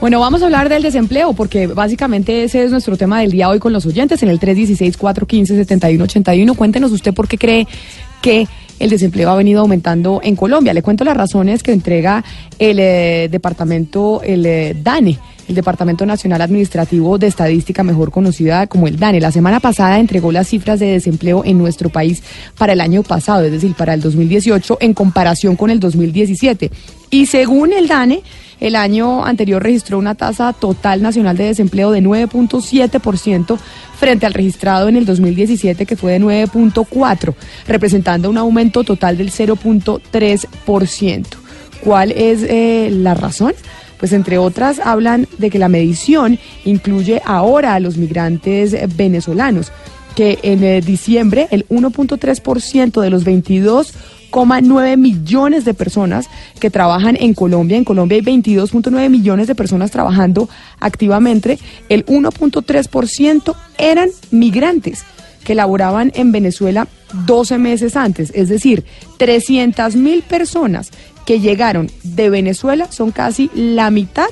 Bueno, 0.00 0.18
vamos 0.18 0.40
a 0.40 0.46
hablar 0.46 0.70
del 0.70 0.82
desempleo 0.82 1.34
porque 1.34 1.66
básicamente 1.66 2.42
ese 2.42 2.64
es 2.64 2.70
nuestro 2.70 2.96
tema 2.96 3.20
del 3.20 3.30
día 3.30 3.50
hoy 3.50 3.58
con 3.58 3.74
los 3.74 3.84
oyentes 3.84 4.22
en 4.22 4.30
el 4.30 4.40
316-415-7181. 4.40 6.56
Cuéntenos 6.56 6.90
usted 6.92 7.12
por 7.12 7.28
qué 7.28 7.36
cree 7.36 7.68
que 8.22 8.48
el 8.78 8.88
desempleo 8.88 9.28
ha 9.28 9.36
venido 9.36 9.60
aumentando 9.60 10.22
en 10.24 10.36
Colombia. 10.36 10.72
Le 10.72 10.80
cuento 10.80 11.04
las 11.04 11.18
razones 11.18 11.62
que 11.62 11.72
entrega 11.72 12.24
el 12.58 12.78
eh, 12.78 13.28
departamento, 13.30 14.22
el 14.22 14.46
eh, 14.46 14.74
DANE, 14.82 15.18
el 15.50 15.56
Departamento 15.56 16.06
Nacional 16.06 16.40
Administrativo 16.42 17.18
de 17.18 17.26
Estadística, 17.26 17.82
mejor 17.82 18.12
conocida 18.12 18.68
como 18.68 18.86
el 18.86 18.98
DANE. 18.98 19.20
La 19.20 19.32
semana 19.32 19.58
pasada 19.58 19.98
entregó 19.98 20.30
las 20.30 20.46
cifras 20.48 20.78
de 20.78 20.86
desempleo 20.86 21.42
en 21.44 21.58
nuestro 21.58 21.90
país 21.90 22.22
para 22.56 22.72
el 22.72 22.80
año 22.80 23.02
pasado, 23.02 23.44
es 23.44 23.50
decir, 23.52 23.74
para 23.74 23.94
el 23.94 24.00
2018, 24.00 24.78
en 24.80 24.94
comparación 24.94 25.56
con 25.56 25.70
el 25.70 25.80
2017. 25.80 26.70
Y 27.10 27.26
según 27.26 27.72
el 27.72 27.88
DANE, 27.88 28.22
el 28.60 28.76
año 28.76 29.24
anterior 29.24 29.60
registró 29.60 29.98
una 29.98 30.14
tasa 30.14 30.52
total 30.52 31.02
nacional 31.02 31.36
de 31.36 31.46
desempleo 31.46 31.90
de 31.90 32.00
9.7% 32.00 33.58
frente 33.98 34.26
al 34.26 34.34
registrado 34.34 34.88
en 34.88 34.96
el 34.96 35.04
2017 35.04 35.84
que 35.84 35.96
fue 35.96 36.12
de 36.12 36.20
9.4, 36.20 37.34
representando 37.66 38.30
un 38.30 38.38
aumento 38.38 38.84
total 38.84 39.16
del 39.18 39.32
0.3%. 39.32 41.26
¿Cuál 41.82 42.12
es 42.12 42.44
eh, 42.44 42.90
la 42.92 43.14
razón? 43.14 43.54
Pues 44.00 44.12
entre 44.12 44.38
otras 44.38 44.80
hablan 44.80 45.28
de 45.38 45.50
que 45.50 45.58
la 45.58 45.68
medición 45.68 46.38
incluye 46.64 47.22
ahora 47.24 47.74
a 47.74 47.80
los 47.80 47.96
migrantes 47.96 48.74
venezolanos, 48.96 49.70
que 50.16 50.38
en 50.42 50.64
eh, 50.64 50.80
diciembre 50.80 51.46
el 51.50 51.68
1.3% 51.68 53.00
de 53.00 53.10
los 53.10 53.24
22 53.24 53.94
nueve 54.62 54.96
millones 54.96 55.64
de 55.64 55.74
personas 55.74 56.26
que 56.60 56.70
trabajan 56.70 57.16
en 57.20 57.34
Colombia. 57.34 57.76
En 57.76 57.84
Colombia 57.84 58.16
hay 58.16 58.22
22.9 58.22 59.08
millones 59.08 59.46
de 59.46 59.54
personas 59.54 59.90
trabajando 59.90 60.48
activamente. 60.78 61.58
El 61.88 62.06
1.3% 62.06 63.54
eran 63.78 64.08
migrantes 64.30 65.04
que 65.44 65.54
laboraban 65.54 66.12
en 66.14 66.32
Venezuela 66.32 66.86
12 67.26 67.58
meses 67.58 67.96
antes. 67.96 68.30
Es 68.34 68.48
decir, 68.48 68.84
300 69.16 69.96
mil 69.96 70.22
personas 70.22 70.90
que 71.26 71.40
llegaron 71.40 71.90
de 72.02 72.30
Venezuela 72.30 72.90
son 72.90 73.10
casi 73.10 73.50
la 73.54 73.90
mitad 73.90 74.28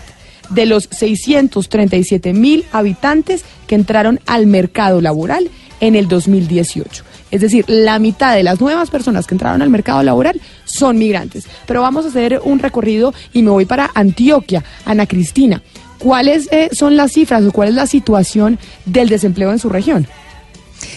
de 0.51 0.67
los 0.67 0.89
637 0.91 2.33
mil 2.33 2.65
habitantes 2.73 3.45
que 3.67 3.75
entraron 3.75 4.21
al 4.27 4.47
mercado 4.47 5.01
laboral 5.01 5.51
en 5.81 5.95
el 5.95 6.09
2018. 6.09 7.05
Es 7.31 7.41
decir, 7.43 7.65
la 7.69 7.99
mitad 7.99 8.35
de 8.35 8.43
las 8.43 8.61
nuevas 8.61 8.91
personas 8.91 9.27
que 9.27 9.35
entraron 9.35 9.61
al 9.61 9.71
mercado 9.71 10.03
laboral 10.03 10.41
son 10.65 10.99
migrantes. 10.99 11.47
Pero 11.67 11.83
vamos 11.83 12.05
a 12.05 12.09
hacer 12.09 12.41
un 12.43 12.59
recorrido 12.59 13.13
y 13.33 13.43
me 13.43 13.51
voy 13.51 13.67
para 13.67 13.91
Antioquia, 13.95 14.65
Ana 14.85 15.07
Cristina. 15.07 15.63
¿Cuáles 15.99 16.49
eh, 16.53 16.71
son 16.73 16.97
las 16.97 17.13
cifras 17.13 17.45
o 17.45 17.53
cuál 17.53 17.71
es 17.71 17.75
la 17.75 17.87
situación 17.87 18.59
del 18.87 19.09
desempleo 19.09 19.51
en 19.53 19.59
su 19.59 19.69
región? 19.69 20.07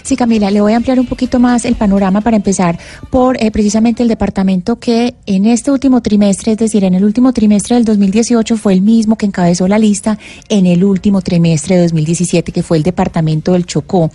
Sí, 0.04 0.16
Camila, 0.16 0.50
le 0.50 0.62
voy 0.62 0.74
a 0.74 0.78
ampliar 0.78 1.00
un 1.00 1.06
poquito 1.06 1.40
más 1.40 1.66
el 1.66 1.76
panorama 1.76 2.22
para 2.22 2.38
empezar 2.38 2.80
por 3.10 3.42
eh, 3.42 3.52
precisamente 3.52 4.04
el 4.04 4.10
departamento 4.10 4.78
que 4.78 5.16
en 5.26 5.46
este 5.46 5.72
último 5.72 6.02
trimestre, 6.02 6.54
es 6.54 6.58
decir, 6.58 6.84
en 6.84 6.96
el 6.96 7.04
último 7.04 7.34
trimestre 7.34 7.76
del 7.76 7.86
2018 7.86 8.58
fue 8.58 8.74
el 8.74 8.82
mismo 8.82 9.16
que 9.16 9.26
encabezó 9.26 9.68
la 9.68 9.78
lista 9.78 10.18
en 10.50 10.66
el 10.66 10.84
último 10.84 11.22
trimestre 11.22 11.76
de 11.76 11.84
2017, 11.84 12.52
que 12.52 12.64
fue 12.64 12.78
el 12.78 12.84
departamento 12.84 13.54
del 13.54 13.66
Chocó. 13.66 14.12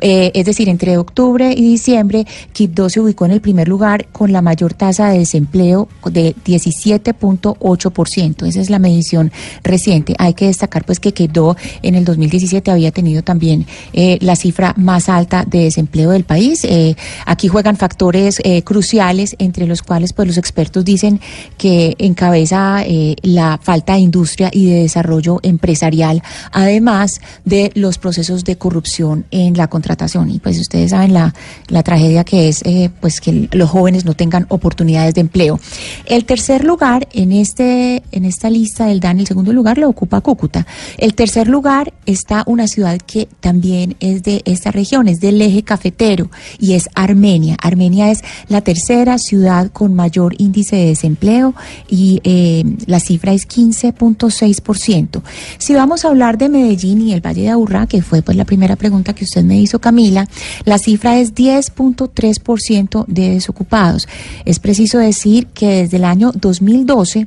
Eh, 0.00 0.30
es 0.34 0.44
decir, 0.44 0.68
entre 0.68 0.98
octubre 0.98 1.52
y 1.52 1.62
diciembre, 1.62 2.26
Quibdó 2.52 2.90
se 2.90 3.00
ubicó 3.00 3.24
en 3.24 3.32
el 3.32 3.40
primer 3.40 3.68
lugar 3.68 4.08
con 4.12 4.32
la 4.32 4.42
mayor 4.42 4.74
tasa 4.74 5.08
de 5.08 5.18
desempleo 5.18 5.88
de 6.04 6.34
17.8%. 6.44 8.46
Esa 8.46 8.60
es 8.60 8.70
la 8.70 8.78
medición 8.78 9.32
reciente. 9.62 10.14
Hay 10.18 10.34
que 10.34 10.46
destacar 10.46 10.84
pues 10.84 11.00
que 11.00 11.12
Quibdó 11.12 11.56
en 11.82 11.94
el 11.94 12.04
2017 12.04 12.70
había 12.70 12.90
tenido 12.90 13.22
también 13.22 13.66
eh, 13.92 14.18
la 14.20 14.36
cifra 14.36 14.74
más 14.76 15.08
alta 15.08 15.21
de 15.28 15.64
desempleo 15.64 16.10
del 16.10 16.24
país. 16.24 16.64
Eh, 16.64 16.96
aquí 17.26 17.48
juegan 17.48 17.76
factores 17.76 18.40
eh, 18.44 18.62
cruciales, 18.62 19.36
entre 19.38 19.66
los 19.66 19.82
cuales 19.82 20.12
pues 20.12 20.28
los 20.28 20.38
expertos 20.38 20.84
dicen 20.84 21.20
que 21.58 21.94
encabeza 21.98 22.82
eh, 22.84 23.16
la 23.22 23.58
falta 23.62 23.94
de 23.94 24.00
industria 24.00 24.50
y 24.52 24.66
de 24.66 24.82
desarrollo 24.82 25.40
empresarial, 25.42 26.22
además 26.50 27.20
de 27.44 27.70
los 27.74 27.98
procesos 27.98 28.44
de 28.44 28.56
corrupción 28.56 29.24
en 29.30 29.56
la 29.56 29.68
contratación. 29.68 30.30
Y 30.30 30.38
pues 30.38 30.58
ustedes 30.58 30.90
saben 30.90 31.12
la, 31.12 31.34
la 31.68 31.82
tragedia 31.82 32.24
que 32.24 32.48
es 32.48 32.62
pues 33.00 33.20
que 33.20 33.48
los 33.52 33.70
jóvenes 33.70 34.04
no 34.04 34.14
tengan 34.14 34.46
oportunidades 34.48 35.14
de 35.14 35.20
empleo. 35.20 35.60
El 36.06 36.24
tercer 36.24 36.64
lugar 36.64 37.08
en 37.12 37.32
este 37.32 38.02
en 38.12 38.24
esta 38.24 38.50
lista 38.50 38.86
del 38.86 39.00
DAN, 39.00 39.20
el 39.20 39.26
segundo 39.26 39.52
lugar 39.52 39.78
lo 39.78 39.88
ocupa 39.88 40.20
Cúcuta. 40.20 40.66
El 40.98 41.14
tercer 41.14 41.48
lugar 41.48 41.92
está 42.06 42.44
una 42.46 42.66
ciudad 42.66 42.98
que 42.98 43.28
también 43.40 43.96
es 44.00 44.22
de 44.22 44.42
esta 44.44 44.70
región 44.70 45.08
es 45.12 45.20
del 45.20 45.40
eje 45.40 45.62
cafetero 45.62 46.30
y 46.58 46.74
es 46.74 46.88
Armenia. 46.94 47.56
Armenia 47.62 48.10
es 48.10 48.22
la 48.48 48.60
tercera 48.60 49.18
ciudad 49.18 49.70
con 49.70 49.94
mayor 49.94 50.34
índice 50.38 50.76
de 50.76 50.86
desempleo 50.86 51.54
y 51.88 52.20
eh, 52.24 52.64
la 52.86 53.00
cifra 53.00 53.32
es 53.32 53.48
15.6%. 53.48 55.22
Si 55.58 55.74
vamos 55.74 56.04
a 56.04 56.08
hablar 56.08 56.38
de 56.38 56.48
Medellín 56.48 57.02
y 57.02 57.12
el 57.12 57.20
Valle 57.20 57.42
de 57.42 57.50
Aburrá, 57.50 57.86
que 57.86 58.02
fue 58.02 58.22
pues 58.22 58.36
la 58.36 58.44
primera 58.44 58.76
pregunta 58.76 59.14
que 59.14 59.24
usted 59.24 59.44
me 59.44 59.60
hizo, 59.60 59.78
Camila, 59.78 60.28
la 60.64 60.78
cifra 60.78 61.18
es 61.18 61.34
10.3% 61.34 63.06
de 63.06 63.30
desocupados. 63.30 64.08
Es 64.44 64.58
preciso 64.58 64.98
decir 64.98 65.46
que 65.48 65.82
desde 65.82 65.96
el 65.96 66.04
año 66.04 66.32
2012 66.34 67.26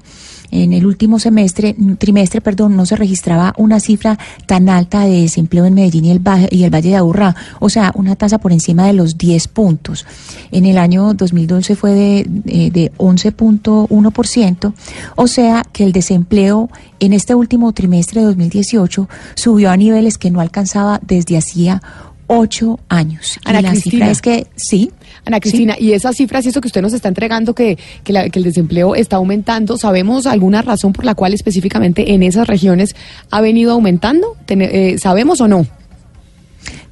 en 0.52 0.74
el 0.74 0.86
último 0.86 1.20
semestre, 1.20 1.76
trimestre, 1.98 2.42
perdón, 2.42 2.76
no 2.76 2.86
se 2.86 2.96
registraba 2.96 3.54
una 3.58 3.80
cifra 3.80 4.18
tan 4.46 4.70
alta 4.70 5.02
de 5.02 5.22
desempleo 5.22 5.66
en 5.66 5.74
Medellín 5.74 6.06
y 6.06 6.12
el, 6.12 6.22
y 6.52 6.64
el 6.64 6.74
Valle 6.74 6.90
de 6.90 6.96
Aburrá, 6.96 7.36
o 7.60 7.70
sea, 7.70 7.92
una 7.96 8.16
tasa 8.16 8.38
por 8.38 8.52
encima 8.52 8.86
de 8.88 8.94
los 8.94 9.18
10 9.18 9.48
puntos. 9.50 10.06
En 10.52 10.66
el 10.66 10.78
año 10.78 11.14
2012 11.14 11.76
fue 11.76 11.92
de, 11.92 12.26
de, 12.28 12.72
de 12.72 12.92
11.1%, 12.98 14.74
o 15.16 15.28
sea 15.28 15.64
que 15.72 15.84
el 15.84 15.92
desempleo 15.92 16.70
en 17.00 17.14
este 17.14 17.36
último 17.36 17.72
trimestre 17.74 18.22
de 18.22 18.28
2018 18.28 19.10
subió 19.36 19.70
a 19.72 19.78
niveles 19.78 20.18
que 20.18 20.32
no 20.32 20.40
alcanzaba 20.40 21.00
desde 21.06 21.38
hacía 21.38 21.82
ocho 22.28 22.80
años. 22.90 23.40
Ana 23.44 23.62
la 23.62 23.72
Cristina, 23.72 24.10
es 24.10 24.22
que 24.22 24.48
sí. 24.56 24.92
Ana 25.26 25.40
Cristina, 25.40 25.76
y 25.80 25.94
esas 25.94 26.16
cifras 26.16 26.46
y 26.46 26.50
eso 26.50 26.62
que 26.62 26.68
usted 26.68 26.82
nos 26.82 26.94
está 26.94 27.08
entregando, 27.08 27.56
que, 27.56 27.78
que, 28.04 28.14
el 28.34 28.44
desempleo 28.44 28.96
está 28.96 29.16
aumentando, 29.16 29.78
¿sabemos 29.78 30.28
alguna 30.28 30.62
razón 30.62 30.94
por 30.94 31.06
la 31.06 31.16
cual 31.16 31.34
específicamente 31.34 32.14
en 32.14 32.22
esas 32.22 32.48
regiones 32.48 32.96
ha 33.32 33.42
venido 33.42 33.72
aumentando? 33.72 34.38
Eh, 34.48 34.98
¿Sabemos 35.00 35.42
o 35.42 35.48
no? 35.48 35.66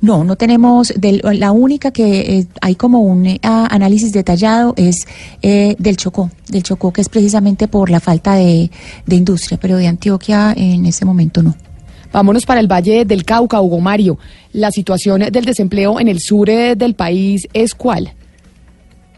No, 0.01 0.23
no 0.23 0.35
tenemos, 0.35 0.93
la 1.01 1.51
única 1.51 1.91
que 1.91 2.19
eh, 2.19 2.47
hay 2.59 2.75
como 2.75 3.01
un 3.01 3.25
eh, 3.25 3.39
análisis 3.41 4.11
detallado 4.11 4.73
es 4.75 5.07
del 5.41 5.95
Chocó, 5.95 6.29
del 6.49 6.63
Chocó 6.63 6.91
que 6.91 7.01
es 7.01 7.09
precisamente 7.09 7.67
por 7.67 7.89
la 7.89 7.99
falta 7.99 8.35
de, 8.35 8.69
de 9.05 9.15
industria, 9.15 9.57
pero 9.61 9.77
de 9.77 9.87
Antioquia 9.87 10.53
en 10.57 10.85
ese 10.85 11.05
momento 11.05 11.41
no. 11.41 11.55
Vámonos 12.13 12.45
para 12.45 12.59
el 12.59 12.71
Valle 12.71 13.05
del 13.05 13.25
Cauca, 13.25 13.59
Hugo 13.59 13.79
Mario. 13.79 14.19
¿La 14.53 14.69
situación 14.69 15.21
del 15.31 15.45
desempleo 15.45 15.99
en 15.99 16.07
el 16.07 16.19
sur 16.19 16.47
eh, 16.47 16.75
del 16.75 16.93
país 16.93 17.47
es 17.53 17.73
cuál? 17.73 18.13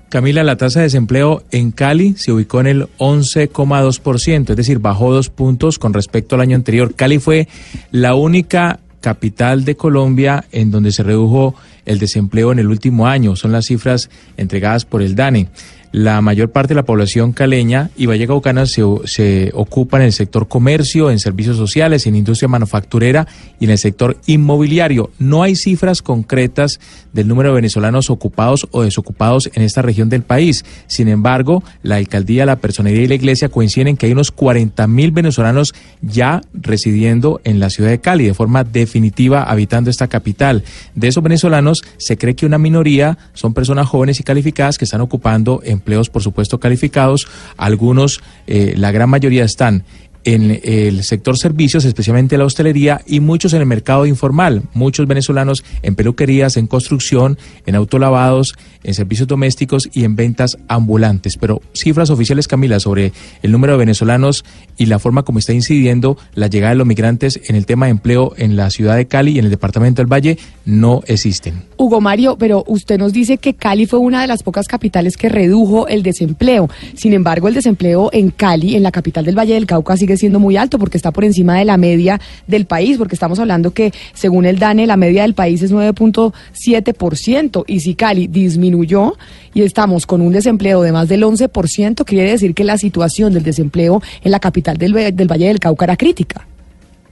Camila, 0.07 0.43
la 0.43 0.55
tasa 0.55 0.79
de 0.79 0.85
desempleo 0.85 1.43
en 1.51 1.71
Cali 1.71 2.15
se 2.17 2.31
ubicó 2.31 2.61
en 2.61 2.67
el 2.67 2.87
11,2%, 2.97 4.49
es 4.49 4.55
decir, 4.55 4.79
bajó 4.79 5.13
dos 5.13 5.29
puntos 5.29 5.77
con 5.77 5.93
respecto 5.93 6.35
al 6.35 6.41
año 6.41 6.55
anterior. 6.55 6.95
Cali 6.95 7.19
fue 7.19 7.49
la 7.91 8.15
única 8.15 8.79
capital 9.01 9.65
de 9.65 9.75
Colombia 9.75 10.45
en 10.53 10.71
donde 10.71 10.93
se 10.93 11.03
redujo 11.03 11.53
el 11.85 11.99
desempleo 11.99 12.53
en 12.53 12.59
el 12.59 12.67
último 12.67 13.07
año. 13.07 13.35
Son 13.35 13.51
las 13.51 13.65
cifras 13.65 14.09
entregadas 14.37 14.85
por 14.85 15.01
el 15.01 15.15
DANE. 15.15 15.49
La 15.95 16.19
mayor 16.19 16.51
parte 16.51 16.73
de 16.73 16.75
la 16.75 16.83
población 16.83 17.31
caleña 17.31 17.89
y 17.95 18.05
vallecaucana 18.05 18.65
se, 18.65 18.83
se 19.05 19.51
ocupa 19.53 19.95
en 19.95 20.03
el 20.03 20.11
sector 20.11 20.49
comercio, 20.49 21.09
en 21.09 21.19
servicios 21.19 21.55
sociales, 21.55 22.05
en 22.05 22.17
industria 22.17 22.49
manufacturera 22.49 23.25
y 23.61 23.63
en 23.63 23.71
el 23.71 23.77
sector 23.77 24.17
inmobiliario. 24.25 25.11
No 25.19 25.41
hay 25.41 25.55
cifras 25.55 26.01
concretas 26.01 26.81
del 27.13 27.29
número 27.29 27.47
de 27.47 27.55
venezolanos 27.55 28.09
ocupados 28.09 28.67
o 28.71 28.83
desocupados 28.83 29.49
en 29.53 29.63
esta 29.63 29.81
región 29.81 30.09
del 30.09 30.23
país. 30.23 30.65
Sin 30.87 31.07
embargo, 31.07 31.63
la 31.81 31.95
alcaldía, 31.95 32.45
la 32.45 32.57
personería 32.57 33.03
y 33.03 33.07
la 33.07 33.15
iglesia 33.15 33.47
coinciden 33.47 33.87
en 33.87 33.95
que 33.95 34.07
hay 34.07 34.11
unos 34.11 34.31
40 34.31 34.85
mil 34.87 35.11
venezolanos 35.11 35.73
ya 36.01 36.41
residiendo 36.53 37.39
en 37.45 37.61
la 37.61 37.69
ciudad 37.69 37.89
de 37.89 38.01
Cali 38.01 38.25
de 38.25 38.33
forma 38.33 38.65
definitiva 38.65 39.43
habitando 39.43 39.89
esta 39.89 40.09
capital. 40.09 40.65
De 40.93 41.07
esos 41.07 41.23
venezolanos 41.23 41.83
se 41.95 42.17
cree 42.17 42.35
que 42.35 42.45
una 42.45 42.57
minoría 42.57 43.17
son 43.33 43.53
personas 43.53 43.87
jóvenes 43.87 44.19
y 44.19 44.23
calificadas 44.23 44.77
que 44.77 44.83
están 44.83 44.99
ocupando 44.99 45.61
empleos, 45.85 46.09
por 46.09 46.23
supuesto, 46.23 46.59
calificados. 46.59 47.27
Algunos, 47.57 48.21
eh, 48.47 48.73
la 48.75 48.91
gran 48.91 49.09
mayoría 49.09 49.45
están 49.45 49.85
en 50.25 50.59
el 50.63 51.03
sector 51.03 51.37
servicios, 51.37 51.85
especialmente 51.85 52.37
la 52.37 52.45
hostelería, 52.45 53.01
y 53.05 53.19
muchos 53.19 53.53
en 53.53 53.61
el 53.61 53.67
mercado 53.67 54.07
informal, 54.07 54.63
muchos 54.73 55.07
venezolanos 55.07 55.63
en 55.83 55.93
peluquerías, 55.93 56.57
en 56.57 56.65
construcción, 56.65 57.37
en 57.67 57.75
autolavados, 57.75 58.55
en 58.83 58.95
servicios 58.95 59.27
domésticos 59.27 59.87
y 59.93 60.03
en 60.03 60.15
ventas 60.15 60.57
ambulantes. 60.67 61.37
Pero 61.37 61.61
cifras 61.73 62.09
oficiales, 62.09 62.47
Camila, 62.47 62.79
sobre 62.79 63.13
el 63.43 63.51
número 63.51 63.73
de 63.73 63.79
venezolanos 63.79 64.43
y 64.77 64.87
la 64.87 64.97
forma 64.97 65.21
como 65.21 65.37
está 65.37 65.53
incidiendo 65.53 66.17
la 66.33 66.47
llegada 66.47 66.71
de 66.71 66.77
los 66.77 66.87
migrantes 66.87 67.39
en 67.47 67.55
el 67.55 67.67
tema 67.67 67.85
de 67.85 67.91
empleo 67.91 68.33
en 68.37 68.55
la 68.55 68.71
ciudad 68.71 68.95
de 68.95 69.05
Cali 69.05 69.33
y 69.33 69.39
en 69.39 69.45
el 69.45 69.51
departamento 69.51 70.01
del 70.01 70.11
Valle 70.11 70.39
no 70.65 71.03
existen. 71.05 71.65
Hugo 71.77 72.01
Mario, 72.01 72.37
pero 72.37 72.63
usted 72.67 72.97
nos 72.97 73.13
dice 73.13 73.37
que 73.37 73.53
Cali 73.53 73.85
fue 73.85 73.99
una 73.99 74.21
de 74.21 74.27
las 74.27 74.43
pocas 74.43 74.67
capitales 74.67 75.17
que 75.17 75.29
redujo 75.29 75.87
el 75.87 76.03
desempleo. 76.03 76.69
Sin 76.95 77.13
embargo, 77.13 77.47
el 77.47 77.53
desempleo 77.53 78.09
en 78.13 78.31
Cali, 78.31 78.75
en 78.75 78.83
la 78.83 78.91
capital 78.91 79.25
del 79.25 79.37
Valle 79.37 79.53
del 79.53 79.65
Cauca, 79.65 79.97
sigue 79.97 80.17
siendo 80.17 80.39
muy 80.39 80.57
alto 80.57 80.79
porque 80.79 80.97
está 80.97 81.11
por 81.11 81.25
encima 81.25 81.57
de 81.57 81.65
la 81.65 81.77
media 81.77 82.19
del 82.47 82.65
país, 82.65 82.97
porque 82.97 83.15
estamos 83.15 83.39
hablando 83.39 83.71
que 83.71 83.91
según 84.13 84.45
el 84.45 84.59
DANE 84.59 84.87
la 84.87 84.97
media 84.97 85.23
del 85.23 85.33
país 85.33 85.61
es 85.61 85.73
9.7% 85.73 87.63
y 87.67 87.79
si 87.79 87.95
Cali 87.95 88.27
disminuyó 88.27 89.13
y 89.53 89.61
estamos 89.61 90.05
con 90.05 90.21
un 90.21 90.33
desempleo 90.33 90.81
de 90.81 90.91
más 90.91 91.07
del 91.07 91.23
11%, 91.23 92.03
quiere 92.05 92.31
decir 92.31 92.53
que 92.53 92.63
la 92.63 92.77
situación 92.77 93.33
del 93.33 93.43
desempleo 93.43 94.01
en 94.23 94.31
la 94.31 94.39
capital 94.39 94.77
del, 94.77 94.93
Valle 94.93 95.47
del 95.47 95.59
Cauca 95.59 95.85
era 95.85 95.97
crítica. 95.97 96.47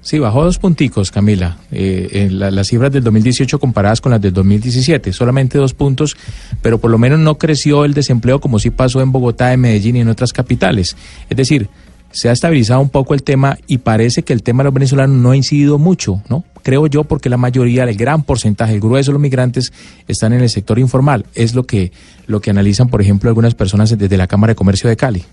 Sí, 0.03 0.19
bajó 0.19 0.44
dos 0.44 0.59
punticos, 0.59 1.11
Camila, 1.11 1.57
eh, 1.71 2.09
en 2.11 2.38
las 2.38 2.67
cifras 2.67 2.91
del 2.91 3.05
2018 3.05 3.57
comparadas 3.57 4.01
con 4.01 4.11
las 4.11 4.19
del 4.19 4.33
2017, 4.33 5.13
solamente 5.13 5.57
dos 5.57 5.73
puntos, 5.73 6.17
pero 6.61 6.77
por 6.77 6.91
lo 6.91 6.97
menos 6.97 7.19
no 7.19 7.38
creció 7.38 7.85
el 7.85 7.94
desempleo 7.94 8.41
como 8.41 8.59
sí 8.59 8.69
pasó 8.69 9.00
en 9.00 9.13
Bogotá, 9.13 9.53
en 9.53 9.61
Medellín 9.61 9.95
y 9.95 10.01
en 10.01 10.09
otras 10.09 10.33
capitales. 10.33 10.97
Es 11.29 11.38
decir, 11.38 11.69
se 12.11 12.27
ha 12.27 12.33
estabilizado 12.33 12.81
un 12.81 12.89
poco 12.89 13.13
el 13.13 13.23
tema 13.23 13.57
y 13.65 13.77
parece 13.77 14.23
que 14.23 14.33
el 14.33 14.44
tema 14.44 14.61
de 14.61 14.65
los 14.65 14.73
venezolanos 14.73 15.15
no 15.15 15.31
ha 15.31 15.38
incidido 15.38 15.79
mucho, 15.79 16.21
¿no? 16.27 16.44
Creo 16.63 16.88
yo 16.88 17.05
porque 17.05 17.29
la 17.29 17.38
mayoría, 17.38 17.85
el 17.85 17.95
gran 17.95 18.23
porcentaje, 18.23 18.73
el 18.73 18.81
grueso 18.81 19.11
de 19.11 19.13
los 19.13 19.21
migrantes 19.21 19.71
están 20.09 20.33
en 20.33 20.41
el 20.41 20.50
sector 20.50 20.79
informal. 20.79 21.25
Es 21.33 21.55
lo 21.55 21.63
que, 21.63 21.94
lo 22.27 22.41
que 22.41 22.51
analizan, 22.51 22.89
por 22.89 23.01
ejemplo, 23.01 23.29
algunas 23.29 23.55
personas 23.55 23.97
desde 23.97 24.17
la 24.17 24.27
Cámara 24.27 24.51
de 24.51 24.55
Comercio 24.55 24.89
de 24.89 24.97
Cali. 24.97 25.23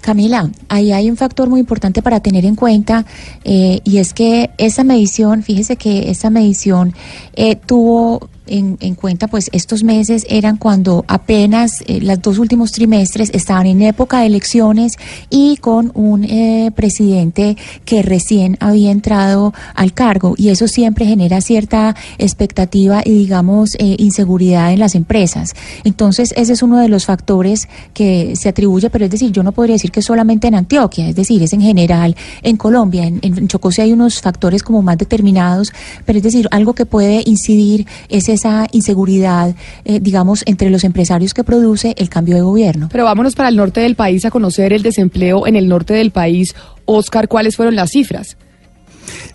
Camila, 0.00 0.50
ahí 0.68 0.92
hay 0.92 1.10
un 1.10 1.16
factor 1.16 1.48
muy 1.48 1.60
importante 1.60 2.02
para 2.02 2.20
tener 2.20 2.44
en 2.44 2.54
cuenta 2.54 3.04
eh, 3.44 3.80
y 3.84 3.98
es 3.98 4.14
que 4.14 4.50
esa 4.58 4.84
medición, 4.84 5.42
fíjese 5.42 5.76
que 5.76 6.10
esa 6.10 6.30
medición 6.30 6.94
eh, 7.34 7.56
tuvo 7.56 8.28
en, 8.48 8.94
cuenta, 8.94 9.28
pues 9.28 9.48
estos 9.52 9.84
meses 9.84 10.26
eran 10.28 10.56
cuando 10.56 11.04
apenas 11.08 11.82
eh, 11.86 12.00
los 12.00 12.20
dos 12.20 12.38
últimos 12.38 12.72
trimestres 12.72 13.30
estaban 13.32 13.66
en 13.66 13.82
época 13.82 14.20
de 14.20 14.26
elecciones 14.26 14.94
y 15.30 15.56
con 15.58 15.92
un 15.94 16.24
eh, 16.24 16.70
presidente 16.74 17.56
que 17.84 18.02
recién 18.02 18.56
había 18.60 18.90
entrado 18.90 19.52
al 19.74 19.92
cargo 19.92 20.34
y 20.36 20.48
eso 20.48 20.68
siempre 20.68 21.06
genera 21.06 21.40
cierta 21.40 21.94
expectativa 22.18 23.02
y 23.04 23.10
digamos 23.10 23.74
eh, 23.76 23.96
inseguridad 23.98 24.72
en 24.72 24.80
las 24.80 24.94
empresas. 24.94 25.54
Entonces 25.84 26.32
ese 26.36 26.52
es 26.52 26.62
uno 26.62 26.78
de 26.78 26.88
los 26.88 27.06
factores 27.06 27.68
que 27.94 28.34
se 28.36 28.48
atribuye, 28.48 28.90
pero 28.90 29.04
es 29.04 29.10
decir, 29.10 29.32
yo 29.32 29.42
no 29.42 29.52
podría 29.52 29.74
decir 29.74 29.90
que 29.90 30.02
solamente 30.02 30.48
en 30.48 30.54
Antioquia, 30.54 31.08
es 31.08 31.16
decir, 31.16 31.42
es 31.42 31.52
en 31.52 31.60
general 31.60 32.16
en 32.42 32.56
Colombia, 32.56 33.06
en, 33.06 33.20
en 33.22 33.48
Chocó 33.48 33.70
sí 33.70 33.82
hay 33.82 33.92
unos 33.92 34.20
factores 34.20 34.62
como 34.62 34.82
más 34.82 34.98
determinados, 34.98 35.72
pero 36.04 36.18
es 36.18 36.22
decir, 36.22 36.48
algo 36.50 36.74
que 36.74 36.86
puede 36.86 37.22
incidir 37.26 37.86
es 38.08 38.28
esa 38.38 38.66
inseguridad, 38.72 39.54
eh, 39.84 40.00
digamos, 40.00 40.42
entre 40.46 40.70
los 40.70 40.84
empresarios 40.84 41.34
que 41.34 41.44
produce 41.44 41.94
el 41.98 42.08
cambio 42.08 42.34
de 42.34 42.42
gobierno. 42.42 42.88
Pero 42.90 43.04
vámonos 43.04 43.34
para 43.34 43.48
el 43.48 43.56
norte 43.56 43.80
del 43.80 43.94
país 43.94 44.24
a 44.24 44.30
conocer 44.30 44.72
el 44.72 44.82
desempleo 44.82 45.46
en 45.46 45.56
el 45.56 45.68
norte 45.68 45.94
del 45.94 46.10
país. 46.10 46.54
Oscar, 46.84 47.28
¿cuáles 47.28 47.56
fueron 47.56 47.76
las 47.76 47.90
cifras? 47.90 48.36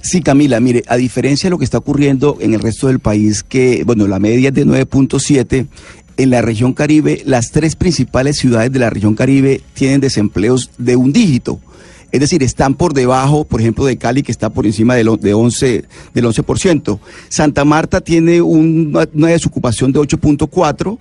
Sí, 0.02 0.22
Camila, 0.22 0.60
mire, 0.60 0.84
a 0.88 0.98
diferencia 0.98 1.48
de 1.48 1.52
lo 1.52 1.58
que 1.58 1.66
está 1.66 1.78
ocurriendo 1.78 2.38
en 2.42 2.54
el 2.54 2.60
resto 2.60 2.88
del 2.88 3.00
país, 3.00 3.44
que, 3.44 3.84
bueno, 3.86 4.08
la 4.08 4.20
media 4.20 4.50
es 4.50 4.56
de 4.56 4.66
9.7, 4.66 5.68
en 6.18 6.30
la 6.30 6.42
región 6.42 6.74
Caribe, 6.74 7.24
las 7.26 7.52
tres 7.52 7.76
principales 7.76 8.38
ciudades 8.38 8.72
de 8.72 8.80
la 8.80 8.90
región 8.90 9.16
Caribe 9.16 9.62
tienen 9.74 10.02
desempleos 10.02 10.70
de 10.78 10.96
un 10.96 11.12
dígito. 11.12 11.60
Es 12.14 12.20
decir, 12.20 12.44
están 12.44 12.76
por 12.76 12.94
debajo, 12.94 13.44
por 13.44 13.60
ejemplo, 13.60 13.86
de 13.86 13.98
Cali, 13.98 14.22
que 14.22 14.32
está 14.32 14.52
por 14.52 14.68
encima 14.68 14.94
del, 14.94 15.18
de 15.20 15.34
11, 15.34 15.84
del 16.14 16.26
11%. 16.26 17.00
Santa 17.28 17.66
Marta 17.66 18.02
tiene 18.02 18.40
una, 18.40 19.08
desocupación 19.08 19.92
de 19.92 20.00
8.4%, 20.00 21.00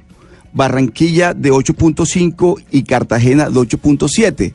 Barranquilla 0.55 1.35
de 1.35 1.53
8.5% 1.53 2.63
y 2.71 2.85
Cartagena 2.85 3.51
de 3.51 3.61
8.7%. 3.61 4.55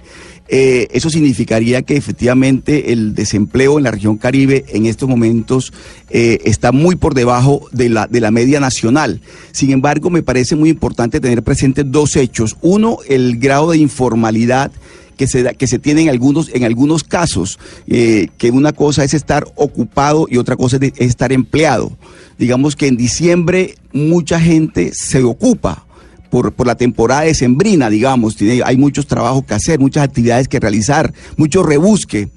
Eh, 0.50 0.88
eso 0.92 1.09
significaría 1.12 1.81
que 1.83 1.95
efectivamente 1.95 2.92
el 2.92 3.13
desempleo 3.13 3.77
en 3.77 3.83
la 3.83 3.92
región 3.92 4.18
Caribe 4.18 4.63
en 4.69 4.86
estos 4.86 5.09
momentos 5.09 5.74
eh, 6.09 6.39
está 6.45 6.71
muy 6.71 6.95
por 6.95 7.13
debajo 7.13 7.68
de 7.71 7.89
la, 7.89 8.07
de 8.07 8.21
la 8.21 8.31
media 8.31 8.59
nacional. 8.59 9.21
Sin 9.51 9.71
embargo, 9.71 10.09
me 10.09 10.24
parece 10.24 10.56
muy 10.56 10.69
importante 10.69 11.19
tener 11.19 11.44
presentes 11.44 11.86
dos 11.92 12.15
hechos. 12.15 12.56
Uno, 12.62 12.98
el 13.07 13.38
grado 13.38 13.71
de 13.71 13.77
informalidad 13.77 14.71
que 15.17 15.27
se, 15.27 15.55
que 15.55 15.67
se 15.67 15.79
tiene 15.79 16.03
en 16.03 16.09
algunos, 16.09 16.49
en 16.53 16.63
algunos 16.63 17.03
casos, 17.03 17.59
eh, 17.87 18.29
que 18.37 18.51
una 18.51 18.71
cosa 18.71 19.03
es 19.03 19.13
estar 19.13 19.45
ocupado 19.55 20.27
y 20.29 20.37
otra 20.37 20.55
cosa 20.55 20.77
es, 20.79 20.93
estar 20.97 21.33
empleado. 21.33 21.91
Digamos 22.37 22.75
que 22.75 22.87
en 22.87 22.95
diciembre 22.95 23.75
mucha 23.91 24.39
gente 24.39 24.91
se 24.93 25.23
ocupa, 25.23 25.83
por, 26.29 26.51
por, 26.53 26.67
la 26.67 26.75
temporada 26.75 27.21
de 27.21 27.33
sembrina, 27.33 27.89
digamos. 27.89 28.35
Tiene, 28.35 28.61
hay 28.63 28.77
muchos 28.77 29.07
trabajos 29.07 29.45
que 29.45 29.53
hacer, 29.53 29.79
muchas 29.79 30.03
actividades 30.03 30.47
que 30.47 30.59
realizar, 30.59 31.13
mucho 31.37 31.63
rebusque. 31.63 32.29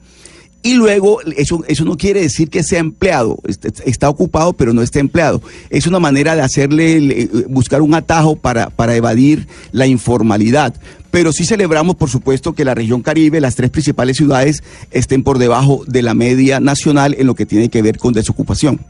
Y 0.62 0.74
luego, 0.74 1.20
eso, 1.36 1.64
eso 1.68 1.84
no 1.86 1.96
quiere 1.96 2.20
decir 2.20 2.50
que 2.50 2.62
sea 2.62 2.80
empleado, 2.80 3.38
está 3.86 4.10
ocupado 4.10 4.52
pero 4.52 4.74
no 4.74 4.82
está 4.82 5.00
empleado. 5.00 5.40
Es 5.70 5.86
una 5.86 5.98
manera 5.98 6.36
de 6.36 6.42
hacerle, 6.42 7.30
buscar 7.48 7.80
un 7.80 7.94
atajo 7.94 8.36
para, 8.36 8.68
para 8.68 8.94
evadir 8.94 9.48
la 9.72 9.86
informalidad. 9.86 10.74
Pero 11.10 11.32
sí 11.32 11.44
celebramos, 11.44 11.96
por 11.96 12.10
supuesto, 12.10 12.52
que 12.52 12.64
la 12.64 12.74
región 12.74 13.02
Caribe, 13.02 13.40
las 13.40 13.56
tres 13.56 13.70
principales 13.70 14.18
ciudades, 14.18 14.62
estén 14.90 15.22
por 15.22 15.38
debajo 15.38 15.82
de 15.86 16.02
la 16.02 16.14
media 16.14 16.60
nacional 16.60 17.16
en 17.18 17.26
lo 17.26 17.34
que 17.34 17.46
tiene 17.46 17.68
que 17.68 17.80
ver 17.80 17.98
con 17.98 18.12
desocupación. 18.12 18.80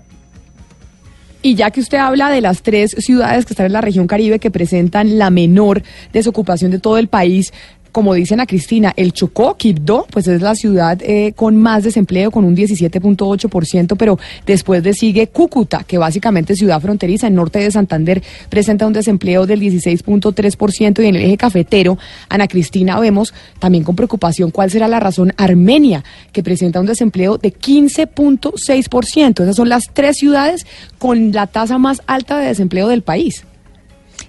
Y 1.42 1.54
ya 1.54 1.70
que 1.70 1.80
usted 1.80 1.96
habla 1.96 2.30
de 2.30 2.42
las 2.42 2.62
tres 2.62 2.94
ciudades 2.98 3.46
que 3.46 3.54
están 3.54 3.66
en 3.66 3.72
la 3.72 3.80
región 3.80 4.06
Caribe 4.06 4.38
que 4.38 4.50
presentan 4.50 5.18
la 5.18 5.30
menor 5.30 5.82
desocupación 6.12 6.70
de 6.70 6.78
todo 6.78 6.98
el 6.98 7.08
país, 7.08 7.54
como 7.92 8.14
dicen 8.14 8.40
a 8.40 8.46
Cristina, 8.46 8.92
el 8.96 9.12
Chocó, 9.12 9.56
Quibdó, 9.56 10.06
pues 10.10 10.26
es 10.28 10.42
la 10.42 10.54
ciudad 10.54 10.98
eh, 11.02 11.32
con 11.34 11.56
más 11.56 11.84
desempleo, 11.84 12.30
con 12.30 12.44
un 12.44 12.56
17.8%, 12.56 13.96
pero 13.96 14.18
después 14.46 14.82
de 14.82 14.94
sigue 14.94 15.28
Cúcuta, 15.28 15.84
que 15.84 15.98
básicamente 15.98 16.52
es 16.52 16.58
ciudad 16.58 16.80
fronteriza, 16.80 17.26
en 17.26 17.34
norte 17.34 17.58
de 17.58 17.70
Santander, 17.70 18.22
presenta 18.48 18.86
un 18.86 18.92
desempleo 18.92 19.46
del 19.46 19.60
16.3% 19.60 21.02
y 21.02 21.06
en 21.06 21.16
el 21.16 21.22
eje 21.22 21.36
cafetero, 21.36 21.98
Ana 22.28 22.48
Cristina, 22.48 22.98
vemos 23.00 23.34
también 23.58 23.84
con 23.84 23.96
preocupación 23.96 24.50
cuál 24.50 24.70
será 24.70 24.88
la 24.88 25.00
razón 25.00 25.32
Armenia, 25.36 26.04
que 26.32 26.42
presenta 26.42 26.80
un 26.80 26.86
desempleo 26.86 27.38
de 27.38 27.52
15.6%. 27.52 29.42
Esas 29.42 29.56
son 29.56 29.68
las 29.68 29.90
tres 29.92 30.16
ciudades 30.16 30.66
con 30.98 31.32
la 31.32 31.46
tasa 31.46 31.78
más 31.78 32.02
alta 32.06 32.38
de 32.38 32.46
desempleo 32.46 32.88
del 32.88 33.02
país 33.02 33.44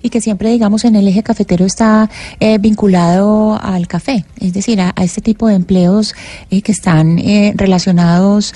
y 0.02 0.10
que 0.10 0.22
siempre, 0.22 0.50
digamos, 0.50 0.86
en 0.86 0.96
el 0.96 1.08
eje 1.08 1.24
cafetero 1.24 1.66
está 1.66 2.10
eh, 2.40 2.58
vinculado 2.58 3.60
al 3.62 3.88
café, 3.88 4.26
es 4.40 4.54
decir, 4.54 4.82
a, 4.82 4.94
este 5.02 5.22
tipo 5.22 5.48
de 5.48 5.56
empleos 5.56 6.14
eh, 6.50 6.62
que 6.62 6.72
están 6.72 7.20
eh, 7.20 7.54
relacionados 7.56 8.54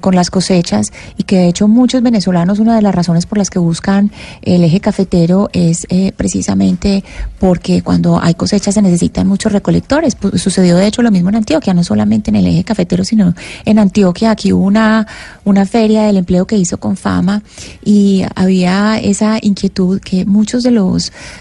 con 0.00 0.14
las 0.14 0.30
cosechas 0.30 0.92
y 1.16 1.24
que 1.24 1.36
de 1.36 1.48
hecho 1.48 1.68
muchos 1.68 2.02
venezolanos, 2.02 2.58
una 2.58 2.76
de 2.76 2.82
las 2.82 2.94
razones 2.94 3.26
por 3.26 3.38
las 3.38 3.50
que 3.50 3.58
buscan 3.58 4.10
el 4.42 4.62
eje 4.64 4.80
cafetero 4.80 5.50
es 5.52 5.86
precisamente 6.16 7.04
porque 7.38 7.82
cuando 7.82 8.20
hay 8.22 8.34
cosechas 8.34 8.74
se 8.74 8.82
necesitan 8.82 9.26
muchos 9.26 9.52
recolectores. 9.52 10.16
sucedió 10.36 10.76
de 10.76 10.86
hecho 10.86 11.02
lo 11.02 11.10
mismo 11.10 11.30
en 11.30 11.36
Antioquia, 11.36 11.74
no 11.74 11.84
solamente 11.84 12.30
en 12.30 12.36
el 12.36 12.46
eje 12.46 12.64
cafetero, 12.64 13.04
sino 13.04 13.34
en 13.64 13.78
Antioquia. 13.78 14.30
Aquí 14.30 14.52
hubo 14.52 14.64
una, 14.64 15.06
una 15.44 15.66
feria 15.66 16.02
del 16.04 16.18
empleo 16.18 16.46
que 16.46 16.56
hizo 16.56 16.78
con 16.78 16.96
fama 16.96 17.42
y 17.84 18.24
había 18.34 18.98
esa 18.98 19.38
inquietud 19.40 20.00
que 20.00 20.24
muchos 20.24 20.62
de 20.62 20.70
los 20.70 20.81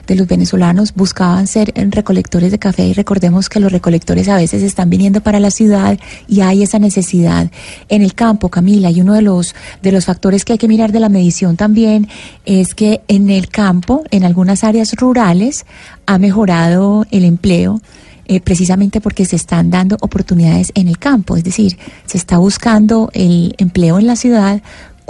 de 0.07 0.15
los 0.15 0.27
venezolanos 0.27 0.93
buscaban 0.93 1.47
ser 1.47 1.73
recolectores 1.75 2.51
de 2.51 2.59
café 2.59 2.85
y 2.85 2.93
recordemos 2.93 3.49
que 3.49 3.59
los 3.59 3.71
recolectores 3.71 4.27
a 4.29 4.35
veces 4.35 4.63
están 4.63 4.89
viniendo 4.89 5.21
para 5.21 5.39
la 5.39 5.51
ciudad 5.51 5.99
y 6.27 6.41
hay 6.41 6.63
esa 6.63 6.79
necesidad 6.79 7.49
en 7.89 8.01
el 8.01 8.13
campo, 8.13 8.49
Camila, 8.49 8.91
y 8.91 9.01
uno 9.01 9.13
de 9.13 9.21
los, 9.21 9.55
de 9.81 9.91
los 9.91 10.05
factores 10.05 10.45
que 10.45 10.53
hay 10.53 10.59
que 10.59 10.67
mirar 10.67 10.91
de 10.91 10.99
la 10.99 11.09
medición 11.09 11.57
también 11.57 12.07
es 12.45 12.75
que 12.75 13.01
en 13.07 13.29
el 13.29 13.49
campo, 13.49 14.03
en 14.11 14.23
algunas 14.23 14.63
áreas 14.63 14.93
rurales, 14.93 15.65
ha 16.05 16.17
mejorado 16.17 17.05
el 17.11 17.25
empleo 17.25 17.81
eh, 18.25 18.39
precisamente 18.39 19.01
porque 19.01 19.25
se 19.25 19.35
están 19.35 19.71
dando 19.71 19.97
oportunidades 19.99 20.71
en 20.75 20.87
el 20.87 20.97
campo, 20.97 21.35
es 21.35 21.43
decir, 21.43 21.77
se 22.05 22.17
está 22.17 22.37
buscando 22.37 23.09
el 23.13 23.55
empleo 23.57 23.99
en 23.99 24.07
la 24.07 24.15
ciudad 24.15 24.61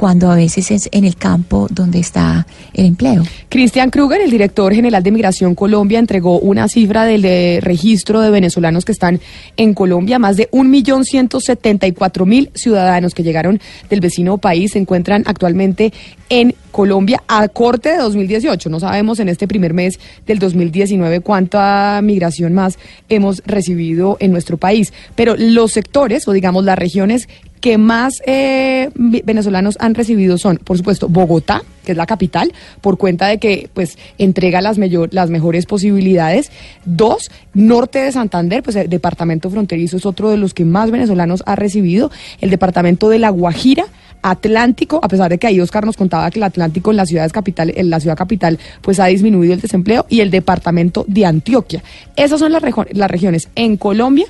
cuando 0.02 0.32
a 0.32 0.36
veces 0.36 0.72
es 0.72 0.90
en 0.92 1.06
el 1.06 1.16
campo 1.16 1.68
donde 1.70 2.00
está 2.00 2.48
el 2.74 2.88
empleo. 2.88 3.22
Cristian 3.50 3.92
Kruger, 3.92 4.20
el 4.20 4.32
director 4.32 4.74
general 4.74 5.04
de 5.04 5.12
Migración 5.12 5.54
Colombia, 5.54 6.00
entregó 6.00 6.40
una 6.40 6.68
cifra 6.68 7.06
del 7.06 7.62
registro 7.62 8.20
de 8.20 8.32
venezolanos 8.32 8.84
que 8.84 8.94
están 8.94 9.22
en 9.58 9.76
Colombia. 9.76 10.18
Más 10.18 10.38
de 10.38 10.50
1.174.000 10.50 12.50
ciudadanos 12.56 13.14
que 13.14 13.22
llegaron 13.22 13.62
del 13.92 14.02
vecino 14.02 14.40
país 14.40 14.72
se 14.72 14.80
encuentran 14.80 15.22
actualmente 15.28 15.94
en 16.30 16.56
Colombia 16.72 17.22
a 17.28 17.48
corte 17.50 17.90
de 17.90 17.98
2018. 17.98 18.72
No 18.72 18.80
sabemos 18.80 19.20
en 19.20 19.30
este 19.30 19.48
primer 19.48 19.76
mes 19.76 20.00
del 20.26 20.40
2019 20.40 21.20
cuánta 21.20 22.00
migración 22.02 22.54
más 22.54 22.80
hemos 23.08 23.44
recibido 23.46 24.18
en 24.20 24.32
nuestro 24.32 24.58
país, 24.58 24.94
pero 25.14 25.36
los 25.38 25.74
sectores 25.74 26.28
o 26.28 26.32
digamos 26.32 26.64
las 26.64 26.80
regiones 26.80 27.28
que 27.62 27.78
más 27.78 28.22
eh, 28.26 28.90
venezolanos 28.96 29.78
han 29.80 29.94
recibido 29.94 30.38
son, 30.40 30.58
por 30.58 30.78
supuesto, 30.78 31.08
Bogotá, 31.08 31.62
que 31.86 31.92
es 31.92 31.98
la 31.98 32.08
capital, 32.08 32.52
por 32.82 32.98
cuenta 32.98 33.28
de 33.28 33.38
que 33.38 33.70
pues 33.74 33.98
entrega 34.18 34.62
las, 34.62 34.78
las 35.12 35.30
mejores 35.30 35.68
posibilidades. 35.68 36.52
Dos, 36.86 37.32
norte 37.54 38.00
de 38.00 38.12
Santander, 38.12 38.64
pues 38.64 38.76
el 38.76 38.90
departamento 38.90 39.50
fronterizo 39.50 39.98
es 39.98 40.06
otro 40.08 40.32
de 40.32 40.38
los 40.38 40.56
que 40.56 40.66
más 40.66 40.90
venezolanos 40.90 41.44
ha 41.46 41.56
recibido. 41.56 42.12
El 42.42 42.50
departamento 42.50 43.10
de 43.10 43.20
La 43.20 43.30
Guajira, 43.30 43.86
Atlántico, 44.24 45.00
a 45.04 45.08
pesar 45.08 45.30
de 45.30 45.38
que 45.38 45.48
ahí 45.48 45.60
Oscar 45.60 45.86
nos 45.86 45.98
contaba 45.98 46.30
que 46.32 46.40
el 46.40 46.44
Atlántico 46.44 46.90
en 46.90 46.98
la 46.98 47.06
ciudad 47.06 47.30
capital, 47.30 47.72
en 47.76 47.92
la 47.92 48.00
ciudad 48.00 48.18
capital, 48.18 48.58
pues 48.82 49.00
ha 49.00 49.06
disminuido 49.06 49.54
el 49.54 49.62
desempleo, 49.62 50.06
y 50.10 50.22
el 50.22 50.32
departamento 50.32 51.06
de 51.08 51.28
Antioquia. 51.28 51.84
Esas 52.16 52.40
son 52.40 52.52
las, 52.52 52.64
las 52.92 53.12
regiones 53.12 53.50
en 53.56 53.78
Colombia 53.78 54.26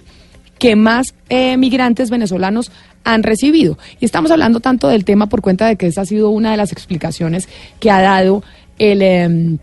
que 0.62 0.76
más 0.76 1.16
eh, 1.30 1.58
migrantes 1.58 2.12
venezolanos 2.12 2.72
han 3.04 3.24
recibido. 3.24 3.78
Y 4.00 4.06
estamos 4.06 4.32
hablando 4.32 4.60
tanto 4.60 4.88
del 4.88 5.06
tema 5.06 5.28
por 5.28 5.42
cuenta 5.42 5.68
de 5.68 5.76
que 5.76 5.88
esa 5.88 6.02
ha 6.02 6.06
sido 6.06 6.30
una 6.30 6.52
de 6.52 6.58
las 6.58 6.72
explicaciones 6.72 7.48
que 7.80 7.92
ha 7.92 8.02
dado 8.02 8.44
el... 8.78 9.02
Em, 9.02 9.58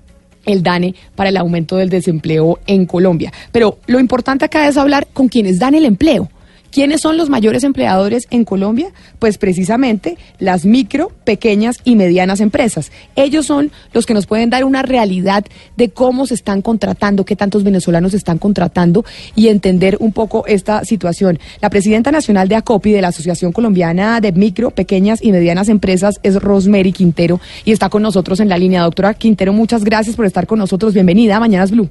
el 0.46 0.62
DANE 0.62 0.94
para 1.14 1.28
el 1.28 1.36
aumento 1.36 1.76
del 1.76 1.90
desempleo 1.90 2.58
en 2.66 2.86
Colombia. 2.86 3.30
Pero 3.52 3.80
lo 3.86 4.00
importante 4.00 4.46
acá 4.46 4.66
es 4.66 4.78
hablar 4.78 5.06
con 5.12 5.28
quienes 5.28 5.58
dan 5.58 5.74
el 5.74 5.84
empleo. 5.84 6.30
¿Quiénes 6.78 7.00
son 7.00 7.16
los 7.16 7.28
mayores 7.28 7.64
empleadores 7.64 8.28
en 8.30 8.44
Colombia? 8.44 8.92
Pues 9.18 9.36
precisamente 9.36 10.16
las 10.38 10.64
micro, 10.64 11.10
pequeñas 11.24 11.78
y 11.82 11.96
medianas 11.96 12.38
empresas. 12.38 12.92
Ellos 13.16 13.46
son 13.46 13.72
los 13.92 14.06
que 14.06 14.14
nos 14.14 14.26
pueden 14.26 14.48
dar 14.48 14.62
una 14.62 14.82
realidad 14.82 15.44
de 15.76 15.90
cómo 15.90 16.24
se 16.28 16.34
están 16.34 16.62
contratando, 16.62 17.24
qué 17.24 17.34
tantos 17.34 17.64
venezolanos 17.64 18.14
están 18.14 18.38
contratando 18.38 19.04
y 19.34 19.48
entender 19.48 19.96
un 19.98 20.12
poco 20.12 20.46
esta 20.46 20.84
situación. 20.84 21.40
La 21.60 21.68
presidenta 21.68 22.12
nacional 22.12 22.46
de 22.46 22.54
ACOPI, 22.54 22.92
de 22.92 23.02
la 23.02 23.08
Asociación 23.08 23.50
Colombiana 23.50 24.20
de 24.20 24.30
Micro, 24.30 24.70
Pequeñas 24.70 25.18
y 25.20 25.32
Medianas 25.32 25.68
Empresas, 25.68 26.20
es 26.22 26.40
Rosemary 26.40 26.92
Quintero 26.92 27.40
y 27.64 27.72
está 27.72 27.88
con 27.88 28.02
nosotros 28.02 28.38
en 28.38 28.48
la 28.48 28.56
línea. 28.56 28.82
Doctora 28.82 29.14
Quintero, 29.14 29.52
muchas 29.52 29.82
gracias 29.82 30.14
por 30.14 30.26
estar 30.26 30.46
con 30.46 30.60
nosotros. 30.60 30.94
Bienvenida 30.94 31.38
a 31.38 31.40
Mañanas 31.40 31.72
Blue. 31.72 31.90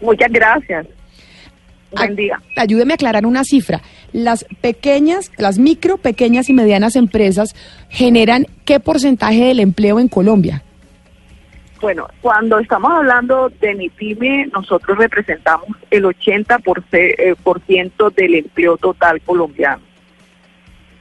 Muchas 0.00 0.32
gracias. 0.32 0.86
Buen 1.92 2.16
día. 2.16 2.40
Ayúdeme 2.56 2.92
a 2.92 2.96
aclarar 2.96 3.26
una 3.26 3.44
cifra. 3.44 3.80
Las 4.12 4.44
pequeñas, 4.60 5.30
las 5.36 5.58
micro, 5.58 5.98
pequeñas 5.98 6.48
y 6.48 6.52
medianas 6.52 6.96
empresas 6.96 7.54
generan 7.88 8.46
qué 8.64 8.80
porcentaje 8.80 9.44
del 9.44 9.60
empleo 9.60 10.00
en 10.00 10.08
Colombia? 10.08 10.62
Bueno, 11.80 12.06
cuando 12.20 12.58
estamos 12.60 12.92
hablando 12.92 13.50
de 13.60 13.74
MIPYME, 13.74 14.46
nosotros 14.52 14.96
representamos 14.98 15.68
el 15.90 16.04
80% 16.04 16.86
eh, 16.92 17.34
del 18.16 18.34
empleo 18.36 18.76
total 18.76 19.20
colombiano 19.22 19.91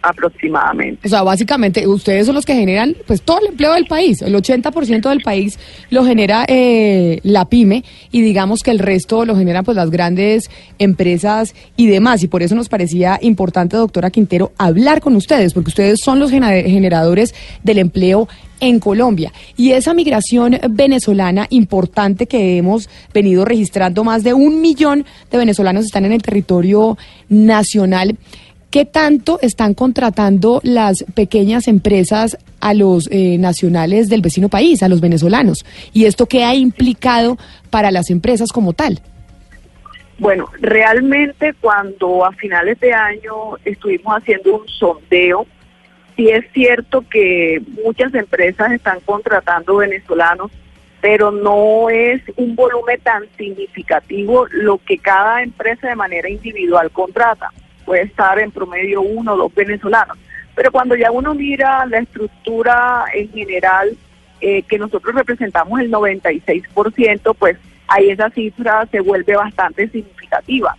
aproximadamente. 0.02 1.08
O 1.08 1.10
sea, 1.10 1.24
básicamente 1.24 1.88
ustedes 1.88 2.26
son 2.26 2.36
los 2.36 2.46
que 2.46 2.56
generan 2.56 2.96
pues 3.08 3.22
todo 3.22 3.40
el 3.40 3.48
empleo 3.48 3.74
del 3.74 3.86
país, 3.86 4.22
el 4.22 4.36
80% 4.36 5.10
del 5.10 5.22
país 5.22 5.60
lo 5.90 6.04
genera 6.06 6.46
eh, 6.48 7.20
la 7.24 7.46
pyme 7.46 7.84
y 8.12 8.22
digamos 8.22 8.62
que 8.62 8.72
el 8.72 8.80
resto 8.80 9.26
lo 9.26 9.36
generan 9.36 9.64
pues 9.64 9.76
las 9.76 9.90
grandes 9.90 10.50
empresas 10.80 11.56
y 11.76 11.88
demás 11.88 12.24
y 12.24 12.28
por 12.28 12.44
eso 12.44 12.56
nos 12.56 12.70
parecía 12.70 13.20
importante, 13.22 13.78
doctora 13.78 14.10
Quintero, 14.10 14.52
hablar 14.58 15.02
con 15.02 15.16
ustedes 15.16 15.54
porque 15.54 15.70
ustedes 15.70 16.00
son 16.00 16.20
los 16.20 16.32
generadores 16.32 17.34
del 17.64 17.80
empleo 17.80 18.28
en 18.62 18.80
Colombia. 18.80 19.34
Y 19.58 19.72
esa 19.72 19.94
migración 19.94 20.58
venezolana 20.70 21.48
importante 21.50 22.28
que 22.28 22.58
hemos 22.58 22.90
venido 23.14 23.44
registrando, 23.44 24.06
más 24.06 24.24
de 24.24 24.34
un 24.34 24.62
millón 24.62 25.06
de 25.30 25.38
venezolanos 25.38 25.86
están 25.86 26.06
en 26.06 26.14
el 26.14 26.22
territorio 26.22 26.98
nacional. 27.28 28.18
¿Qué 28.72 28.86
tanto 28.86 29.38
están 29.42 29.74
contratando 29.74 30.62
las 30.64 31.04
pequeñas 31.14 31.68
empresas 31.68 32.38
a 32.62 32.74
los 32.74 33.10
eh, 33.12 33.38
nacionales 33.38 34.08
del 34.08 34.22
vecino 34.22 34.48
país, 34.48 34.82
a 34.82 34.88
los 34.88 35.02
venezolanos? 35.02 35.66
¿Y 35.92 36.06
esto 36.06 36.26
qué 36.26 36.46
ha 36.46 36.56
implicado 36.56 37.38
para 37.70 37.92
las 37.92 38.10
empresas 38.10 38.54
como 38.54 38.72
tal? 38.72 39.02
Bueno, 40.20 40.48
realmente 40.62 41.54
cuando 41.60 42.24
a 42.24 42.32
finales 42.32 42.80
de 42.80 42.94
año 42.94 43.58
estuvimos 43.66 44.16
haciendo 44.16 44.62
un 44.62 44.68
sondeo, 44.70 45.46
sí 46.16 46.30
es 46.30 46.46
cierto 46.54 47.04
que 47.12 47.62
muchas 47.84 48.14
empresas 48.14 48.72
están 48.72 49.02
contratando 49.02 49.76
venezolanos, 49.76 50.50
pero 51.02 51.30
no 51.30 51.90
es 51.90 52.22
un 52.38 52.56
volumen 52.56 53.02
tan 53.02 53.24
significativo 53.38 54.46
lo 54.50 54.78
que 54.78 54.98
cada 54.98 55.44
empresa 55.44 55.90
de 55.90 55.96
manera 55.98 56.30
individual 56.30 56.90
contrata 56.92 57.52
puede 57.86 58.04
estar 58.04 58.40
en 58.40 58.52
promedio 58.52 59.02
uno 59.02 59.34
o 59.34 59.38
dos 59.38 59.56
venezolanos. 59.56 60.18
Pero 60.56 60.72
cuando 60.72 60.96
ya 60.96 61.12
uno 61.12 61.34
mira 61.34 61.86
la 61.86 62.00
estructura 62.00 63.06
en 63.14 63.32
general, 63.32 63.98
eh, 64.42 64.64
que 64.64 64.80
nosotros 64.80 65.16
representamos 65.16 65.80
el 65.80 65.92
96%, 65.92 67.36
pues 67.36 67.58
ahí 67.88 68.10
esa 68.10 68.30
cifra 68.32 68.88
se 68.88 69.00
vuelve 69.00 69.36
bastante 69.36 69.88
significativa. 69.90 70.76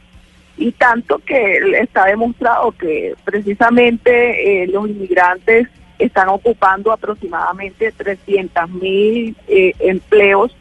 Y 0.56 0.72
tanto 0.72 1.18
que 1.20 1.58
está 1.80 2.06
demostrado 2.06 2.72
que 2.72 3.14
precisamente 3.24 4.64
eh, 4.64 4.66
los 4.66 4.88
inmigrantes 4.88 5.68
están 5.98 6.28
ocupando 6.28 6.92
aproximadamente 6.92 7.92
300 7.92 8.68
mil 8.70 9.36
eh, 9.46 9.72
empleos, 9.78 10.56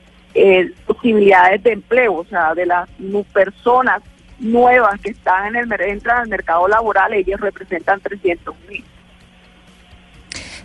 posibilidades 0.86 1.62
de 1.64 1.74
empleo, 1.74 2.16
o 2.18 2.26
sea, 2.26 2.54
de 2.54 2.66
las 2.66 2.88
personas 3.34 4.02
nuevas 4.42 5.00
que 5.00 5.12
están 5.12 5.56
en 5.56 5.72
el 5.72 5.82
entran 5.82 6.20
al 6.20 6.28
mercado 6.28 6.68
laboral, 6.68 7.14
ellos 7.14 7.40
representan 7.40 8.00
300 8.02 8.56
mil. 8.68 8.84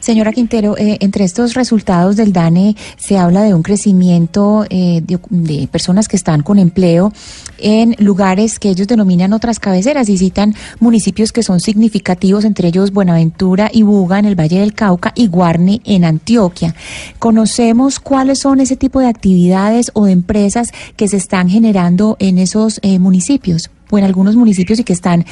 Señora 0.00 0.33
Quintero, 0.33 0.76
eh, 0.76 0.99
entre 1.00 1.25
estos 1.25 1.55
resultados 1.55 2.17
del 2.17 2.33
DANE 2.33 2.76
se 2.97 3.19
habla 3.19 3.43
de 3.43 3.55
un 3.55 3.62
crecimiento 3.62 4.65
eh, 4.71 5.03
de, 5.03 5.69
personas 5.69 6.09
que 6.09 6.17
están 6.17 6.43
con 6.43 6.59
empleo 6.59 7.12
en 7.59 7.97
lugares 7.99 8.59
que 8.59 8.69
ellos 8.69 8.87
denominan 8.87 9.33
otras 9.33 9.59
cabeceras 9.59 10.09
y 10.09 10.19
citan 10.19 10.55
municipios 10.79 11.33
que 11.33 11.43
son 11.43 11.61
significativos, 11.61 12.45
entre 12.45 12.69
ellos 12.69 12.93
Buenaventura 12.93 13.71
y 13.73 13.83
Buga 13.83 14.19
en 14.19 14.26
el 14.26 14.38
Valle 14.38 14.61
del 14.61 14.75
Cauca 14.75 15.12
y 15.15 15.29
Guarne 15.29 15.81
en 15.85 16.05
Antioquia. 16.05 16.75
¿Conocemos 17.19 17.99
cuáles 17.99 18.41
son 18.41 18.61
ese 18.61 18.76
tipo 18.76 19.00
de 19.00 19.09
actividades 19.09 19.91
o 19.95 20.05
de 20.05 20.12
empresas 20.12 20.71
que 20.97 21.09
se 21.09 21.17
están 21.17 21.49
generando 21.49 22.17
en 22.21 22.38
esos 22.38 22.81
eh, 22.83 22.99
municipios? 22.99 23.71
o 23.88 23.99
en 23.99 24.05
algunos 24.05 24.35
municipios 24.35 24.81
y 24.81 24.85
que 24.85 24.93
están 24.93 25.25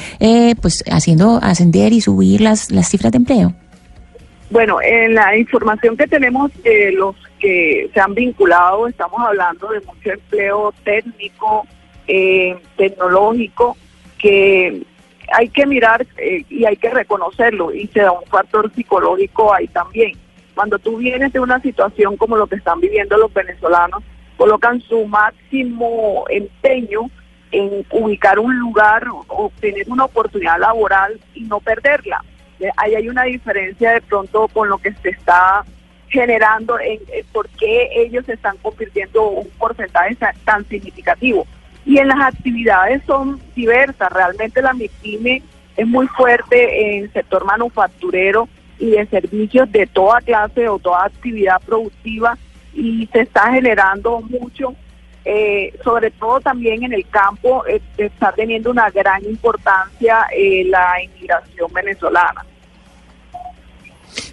pues 0.61 0.81
haciendo 0.89 1.39
ascender 1.43 1.91
y 1.91 1.99
subir 1.99 2.39
las, 2.39 2.71
las 2.71 2.87
cifras 2.87 3.11
de 3.11 3.17
empleo? 3.17 3.53
Bueno, 4.49 4.79
en 4.81 5.15
la 5.15 5.35
información 5.37 5.97
que 5.97 6.07
tenemos 6.07 6.51
de 6.61 6.91
los 6.91 7.15
que 7.39 7.89
se 7.93 7.99
han 7.99 8.13
vinculado, 8.13 8.87
estamos 8.87 9.19
hablando 9.19 9.67
de 9.69 9.81
mucho 9.81 10.11
empleo 10.11 10.73
técnico, 10.83 11.65
eh, 12.07 12.55
tecnológico, 12.77 13.75
que 14.19 14.83
hay 15.33 15.49
que 15.49 15.65
mirar 15.65 16.05
eh, 16.17 16.45
y 16.47 16.65
hay 16.65 16.77
que 16.77 16.91
reconocerlo 16.91 17.73
y 17.73 17.87
se 17.87 18.01
da 18.01 18.11
un 18.11 18.25
factor 18.25 18.71
psicológico 18.73 19.51
ahí 19.51 19.67
también. 19.67 20.13
Cuando 20.53 20.77
tú 20.77 20.97
vienes 20.97 21.33
de 21.33 21.39
una 21.39 21.59
situación 21.59 22.15
como 22.15 22.37
lo 22.37 22.45
que 22.45 22.55
están 22.55 22.79
viviendo 22.79 23.17
los 23.17 23.33
venezolanos, 23.33 24.03
colocan 24.37 24.79
su 24.81 25.05
máximo 25.05 26.25
empeño 26.29 27.09
en 27.51 27.85
ubicar 27.89 28.37
un 28.37 28.59
lugar 28.59 29.07
obtener 29.27 29.85
una 29.89 30.05
oportunidad 30.05 30.59
laboral 30.59 31.19
y 31.33 31.41
no 31.41 31.59
perderla 31.59 32.23
ahí 32.77 32.95
hay 32.95 33.09
una 33.09 33.23
diferencia 33.23 33.91
de 33.91 34.01
pronto 34.01 34.47
con 34.47 34.69
lo 34.69 34.77
que 34.77 34.93
se 34.93 35.09
está 35.09 35.65
generando 36.09 36.79
en, 36.79 36.99
por 37.31 37.49
qué 37.49 37.89
ellos 37.95 38.27
están 38.29 38.57
convirtiendo 38.57 39.27
un 39.29 39.49
porcentaje 39.57 40.17
tan 40.43 40.65
significativo. 40.65 41.45
Y 41.85 41.97
en 41.99 42.07
las 42.07 42.33
actividades 42.33 43.03
son 43.05 43.39
diversas, 43.55 44.11
realmente 44.11 44.61
la 44.61 44.73
MIPYME 44.73 45.43
es 45.77 45.87
muy 45.87 46.07
fuerte 46.07 46.97
en 46.97 47.11
sector 47.11 47.45
manufacturero 47.45 48.47
y 48.79 48.91
de 48.91 49.05
servicios 49.07 49.71
de 49.71 49.87
toda 49.87 50.21
clase 50.21 50.67
o 50.67 50.79
toda 50.79 51.05
actividad 51.05 51.61
productiva 51.65 52.37
y 52.73 53.07
se 53.11 53.21
está 53.21 53.51
generando 53.53 54.21
mucho, 54.21 54.75
eh, 55.25 55.73
sobre 55.83 56.11
todo 56.11 56.39
también 56.39 56.83
en 56.83 56.93
el 56.93 57.07
campo, 57.09 57.65
eh, 57.67 57.81
está 57.97 58.31
teniendo 58.31 58.69
una 58.69 58.91
gran 58.91 59.25
importancia 59.25 60.27
eh, 60.35 60.63
la 60.65 61.03
inmigración 61.03 61.73
venezolana. 61.73 62.45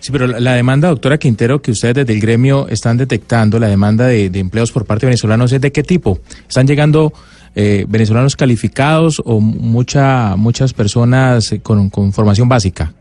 Sí, 0.00 0.12
pero 0.12 0.26
la, 0.26 0.52
demanda, 0.52 0.88
doctora 0.88 1.16
Quintero, 1.16 1.62
que 1.62 1.70
ustedes 1.70 1.94
desde 1.94 2.12
el 2.12 2.20
gremio 2.20 2.68
están 2.68 2.96
detectando, 2.96 3.58
la 3.58 3.68
demanda 3.68 4.06
de, 4.06 4.26
empleos 4.34 4.70
por 4.70 4.84
parte 4.84 5.06
de 5.06 5.10
venezolanos, 5.10 5.52
¿es 5.52 5.60
de 5.60 5.72
qué 5.72 5.82
tipo? 5.82 6.18
¿Están 6.46 6.66
llegando 6.66 7.12
eh, 7.54 7.84
venezolanos 7.88 8.36
calificados 8.36 9.22
o 9.24 9.40
mucha, 9.40 10.36
muchas 10.36 10.72
personas 10.72 11.54
con, 11.62 11.90
formación 12.12 12.48
básica? 12.48 12.92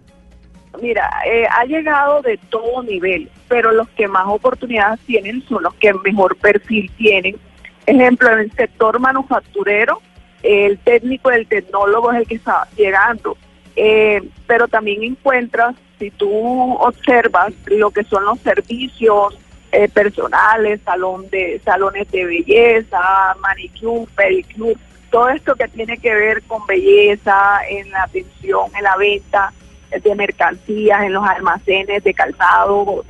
Mira, 0.82 1.10
eh, 1.28 1.46
ha 1.46 1.66
llegado 1.66 2.22
de 2.22 2.40
todo 2.50 2.82
nivel, 2.84 3.30
pero 3.48 3.72
los 3.72 3.88
que 3.90 4.08
más 4.08 4.26
oportunidades 4.28 5.00
tienen 5.02 5.44
son 5.48 5.64
los 5.64 5.74
que 5.76 5.94
mejor 5.94 6.36
perfil 6.38 6.90
tienen. 6.98 7.36
Ejemplo, 7.86 8.32
en 8.32 8.40
el 8.40 8.52
sector 8.52 9.00
manufacturero, 9.00 10.02
el 10.44 10.78
técnico, 10.80 11.32
el 11.32 11.48
tecnólogo 11.48 12.12
es 12.12 12.20
el 12.20 12.28
que 12.28 12.36
está 12.36 12.68
llegando, 12.76 13.38
eh, 13.76 14.22
pero 14.48 14.68
también 14.68 15.04
encuentras 15.04 15.76
si 16.00 16.12
tú 16.12 16.74
observas 16.74 17.54
lo 17.68 17.92
que 17.92 18.04
son 18.04 18.26
los 18.26 18.40
servicios 18.40 19.38
eh, 19.72 19.88
personales, 19.88 20.82
salón 20.84 21.30
de 21.30 21.62
salones 21.64 22.10
de 22.12 22.26
belleza, 22.26 23.36
manicure, 23.40 24.12
pedicure, 24.16 24.76
todo 25.12 25.30
esto 25.30 25.56
que 25.56 25.68
tiene 25.68 25.98
que 25.98 26.14
ver 26.14 26.42
con 26.44 26.66
belleza 26.66 27.60
en 27.70 27.92
la 27.92 28.04
atención, 28.04 28.72
en 28.76 28.84
la 28.84 28.96
venta 28.98 29.54
de 29.92 30.16
mercancías, 30.16 31.04
en 31.04 31.14
los 31.14 31.24
almacenes 31.28 32.04
de 32.04 32.14
calzado, 32.14 33.04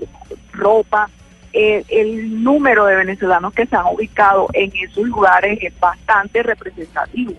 ropa. 0.51 1.09
Eh, 1.53 1.83
el 1.89 2.43
número 2.43 2.85
de 2.85 2.95
venezolanos 2.95 3.53
que 3.53 3.65
se 3.65 3.75
han 3.75 3.85
ubicado 3.93 4.47
en 4.53 4.71
esos 4.75 5.05
lugares 5.05 5.59
es 5.61 5.77
bastante 5.79 6.41
representativo. 6.43 7.33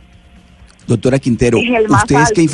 Doctora 0.87 1.19
Quintero, 1.19 1.59
¿ustedes 1.59 2.33
qué? 2.35 2.47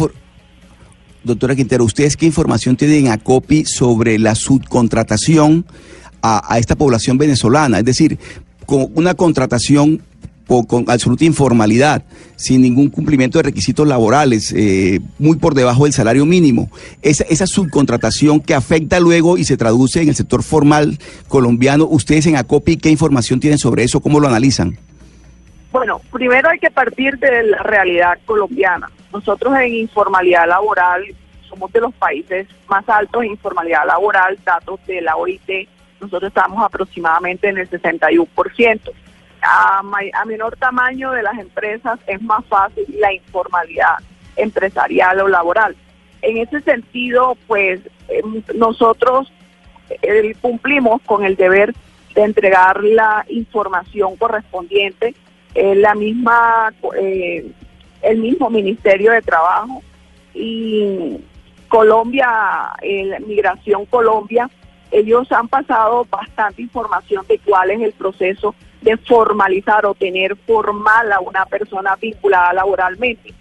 Doctora 1.25 1.57
Quintero, 1.57 1.85
¿ustedes 1.85 2.17
qué 2.17 2.27
información 2.27 2.77
tienen 2.77 3.09
a 3.09 3.19
COPI 3.19 3.65
sobre 3.65 4.19
la 4.19 4.35
subcontratación 4.35 5.67
a, 6.23 6.59
esta 6.59 6.77
población 6.77 7.19
venezolana? 7.19 7.79
Es 7.79 7.85
decir, 7.85 8.19
con 8.65 8.89
una 8.95 9.15
contratación 9.15 10.03
con 10.67 10.85
absoluta 10.89 11.25
informalidad, 11.25 12.03
sin 12.37 12.63
ningún 12.63 12.89
cumplimiento 12.89 13.39
de 13.39 13.45
requisitos 13.45 13.87
laborales, 13.87 14.53
eh, 14.57 15.01
muy 15.19 15.37
por 15.37 15.55
debajo 15.55 15.85
del 15.85 15.93
salario 15.93 16.25
mínimo. 16.25 16.71
Esa, 17.03 17.25
esa 17.25 17.47
subcontratación 17.47 18.41
que 18.41 18.55
afecta 18.55 18.99
luego 18.99 19.37
y 19.37 19.45
se 19.45 19.57
traduce 19.57 20.01
en 20.01 20.09
el 20.09 20.15
sector 20.15 20.43
formal 20.43 20.99
colombiano, 21.29 21.85
¿ustedes 21.85 22.27
en 22.27 22.37
ACOPI 22.37 22.79
qué 22.79 22.91
información 22.91 23.41
tienen 23.41 23.59
sobre 23.59 23.85
eso? 23.85 24.01
¿Cómo 24.01 24.21
lo 24.21 24.27
analizan? 24.27 24.79
Bueno, 25.71 26.01
primero 26.11 26.49
hay 26.49 26.59
que 26.59 26.71
partir 26.71 27.19
de 27.19 27.43
la 27.43 27.63
realidad 27.63 28.19
colombiana. 28.25 28.91
Nosotros 29.13 29.55
en 29.59 29.75
informalidad 29.75 30.49
laboral 30.49 31.03
somos 31.47 31.71
de 31.73 31.81
los 31.81 31.95
países 31.95 32.47
más 32.69 32.89
altos 32.89 33.23
en 33.23 33.33
informalidad 33.33 33.87
laboral, 33.87 34.39
datos 34.45 34.81
de 34.87 35.03
la 35.03 35.17
OIT, 35.17 35.69
nosotros 36.01 36.29
estamos 36.29 36.63
aproximadamente 36.63 37.49
en 37.49 37.59
el 37.59 37.69
61%. 37.69 38.81
A, 39.43 39.79
a 39.81 40.25
menor 40.25 40.57
tamaño 40.57 41.13
de 41.13 41.23
las 41.23 41.39
empresas 41.39 41.99
es 42.07 42.21
más 42.23 42.45
fácil 42.47 42.85
la 42.99 43.13
informalidad 43.13 43.99
empresarial 44.37 45.21
o 45.21 45.29
laboral. 45.29 45.77
En 46.23 46.39
ese 46.39 46.61
sentido, 46.63 47.37
pues 47.47 47.81
em, 48.09 48.43
nosotros 48.55 49.33
eh, 50.03 50.35
cumplimos 50.41 51.01
con 51.03 51.25
el 51.25 51.37
deber 51.37 51.75
de 52.15 52.23
entregar 52.23 52.83
la 52.83 53.25
información 53.29 54.17
correspondiente, 54.17 55.15
eh, 55.55 55.75
la 55.75 55.95
misma 55.95 56.73
eh, 56.97 57.51
el 58.03 58.19
mismo 58.19 58.49
Ministerio 58.51 59.13
de 59.13 59.23
Trabajo 59.23 59.83
y 60.33 61.19
Colombia, 61.69 62.73
Migración 63.27 63.87
Colombia, 63.87 64.49
ellos 64.91 65.31
han 65.33 65.49
pasado 65.49 66.07
bastante 66.09 66.63
información 66.63 67.27
de 67.29 67.39
cuál 67.41 67.73
es 67.73 67.81
el 67.81 67.93
proceso 67.93 68.55
de 68.83 68.97
formalizar 68.97 69.85
o 69.87 69.95
tener 69.95 70.37
formal 70.37 71.13
a 71.13 71.21
una 71.21 71.45
persona 71.47 71.97
vinculada 71.97 72.53
laboralmente. 72.53 73.35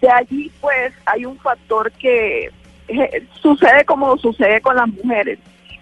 De 0.00 0.08
allí, 0.10 0.50
pues, 0.60 0.92
hay 1.06 1.24
un 1.24 1.38
factor 1.38 1.90
que 1.92 2.50
eh, 2.88 3.26
sucede 3.40 3.84
como 3.84 4.16
sucede 4.18 4.60
con 4.60 4.76
las 4.76 4.88
mujeres. 4.88 5.38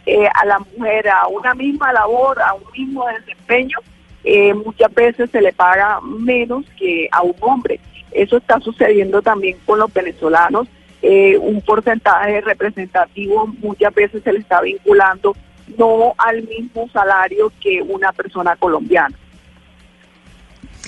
Eh, 0.07 0.27
a 0.27 0.47
la 0.47 0.59
mujer, 0.59 1.09
a 1.09 1.27
una 1.29 1.55
misma 1.55 1.93
labor, 1.93 2.41
a 2.41 2.55
un 2.55 2.63
mismo 2.77 3.07
desempeño, 3.07 3.79
eh, 4.25 4.53
muchas 4.55 4.93
veces 4.95 5.31
se 5.31 5.41
le 5.41 5.53
paga 5.53 6.01
menos 6.01 6.65
que 6.77 7.09
a 7.11 7.23
un 7.23 7.35
hombre. 7.41 7.81
Eso 8.11 8.37
está 8.37 8.61
sucediendo 8.61 9.23
también 9.23 9.57
con 9.65 9.79
los 9.79 9.93
venezolanos. 9.93 10.69
Un 11.05 11.61
porcentaje 11.63 12.41
representativo 12.43 13.49
muchas 13.59 13.93
veces 13.93 14.23
se 14.23 14.33
le 14.33 14.39
está 14.39 14.61
vinculando 14.61 15.35
no 15.79 16.15
al 16.19 16.43
mismo 16.43 16.89
salario 16.93 17.53
que 17.61 17.83
una 17.83 18.13
persona 18.13 18.57
colombiana. 18.57 19.17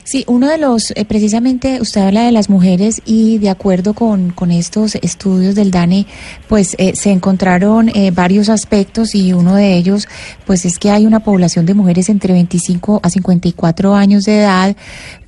Sí, 0.04 0.22
uno 0.26 0.48
de 0.48 0.58
los, 0.58 0.90
eh, 0.96 1.06
precisamente 1.06 1.80
usted 1.80 2.02
habla 2.02 2.24
de 2.24 2.32
las 2.32 2.50
mujeres 2.50 3.00
y 3.06 3.38
de 3.38 3.48
acuerdo 3.48 3.94
con, 3.94 4.32
con 4.32 4.50
estos 4.50 4.96
estudios 4.96 5.54
del 5.54 5.70
DANE, 5.70 6.06
pues 6.46 6.76
eh, 6.78 6.94
se 6.94 7.10
encontraron 7.10 7.88
eh, 7.88 8.10
varios 8.10 8.50
aspectos 8.50 9.14
y 9.14 9.32
uno 9.32 9.54
de 9.54 9.78
ellos, 9.78 10.06
pues 10.46 10.66
es 10.66 10.78
que 10.78 10.90
hay 10.90 11.06
una 11.06 11.20
población 11.20 11.64
de 11.64 11.72
mujeres 11.72 12.10
entre 12.10 12.34
25 12.34 13.00
a 13.02 13.08
54 13.08 13.94
años 13.94 14.24
de 14.24 14.40
edad, 14.40 14.76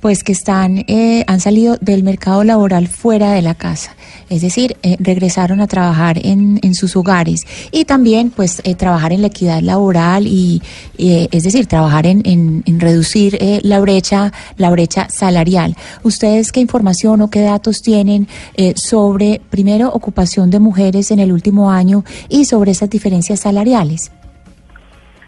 pues 0.07 0.23
que 0.23 0.31
están, 0.31 0.85
han 1.27 1.39
salido 1.41 1.75
del 1.81 2.01
mercado 2.01 2.45
laboral 2.45 2.87
fuera 2.87 3.33
de 3.33 3.41
la 3.41 3.55
casa 3.55 3.93
es 4.29 4.41
decir, 4.41 4.77
eh, 4.83 4.97
regresaron 4.99 5.61
a 5.61 5.67
trabajar 5.67 6.19
en, 6.25 6.59
en, 6.61 6.75
sus 6.75 6.95
hogares 6.95 7.41
y 7.71 7.85
también 7.85 8.29
pues 8.29 8.61
eh, 8.65 8.75
trabajar 8.75 9.13
en 9.13 9.21
la 9.21 9.27
equidad 9.27 9.61
laboral 9.61 10.27
y 10.27 10.61
eh, 10.97 11.29
es 11.31 11.43
decir, 11.43 11.65
trabajar 11.67 12.05
en, 12.05 12.23
en, 12.25 12.79
reducir 12.79 13.37
la 13.63 13.79
brecha, 13.79 14.31
la 14.57 14.69
brecha 14.69 15.07
salarial. 15.09 15.75
¿Ustedes 16.03 16.51
qué 16.51 16.59
información 16.59 17.21
o 17.21 17.29
qué 17.29 17.41
datos 17.41 17.81
tienen 17.81 18.27
sobre, 18.75 19.41
primero, 19.49 19.89
ocupación 19.89 20.51
de 20.51 20.59
mujeres 20.59 21.09
en 21.11 21.19
el 21.19 21.31
último 21.31 21.71
año 21.71 22.03
y 22.29 22.45
sobre 22.45 22.71
esas 22.71 22.89
diferencias 22.89 23.39
salariales? 23.39 24.11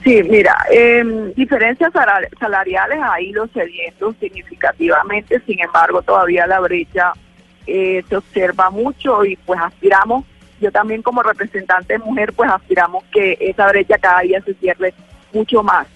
Sí, 0.04 0.24
mira, 0.24 0.56
eh, 0.72 1.34
diferencias 1.36 1.92
salariales 2.40 3.00
ha 3.02 3.20
ido 3.22 3.48
cediendo 3.48 4.14
significativamente, 4.20 5.42
sin 5.46 5.60
embargo 5.60 6.02
todavía 6.02 6.48
la 6.48 6.62
brecha 6.62 7.12
eh, 7.68 8.04
se 8.08 8.16
observa 8.16 8.70
mucho 8.70 9.26
y 9.26 9.36
pues 9.36 9.60
aspiramos, 9.60 10.24
yo 10.62 10.72
también 10.72 11.02
como 11.02 11.22
representante 11.22 11.94
de 11.94 12.00
mujer, 12.00 12.32
pues 12.34 12.50
aspiramos 12.50 13.04
que 13.12 13.38
esa 13.42 13.68
brecha 13.68 13.98
cada 13.98 14.22
día 14.22 14.42
se 14.42 14.54
cierre 14.56 14.94
mucho 15.34 15.64
más. 15.64 15.88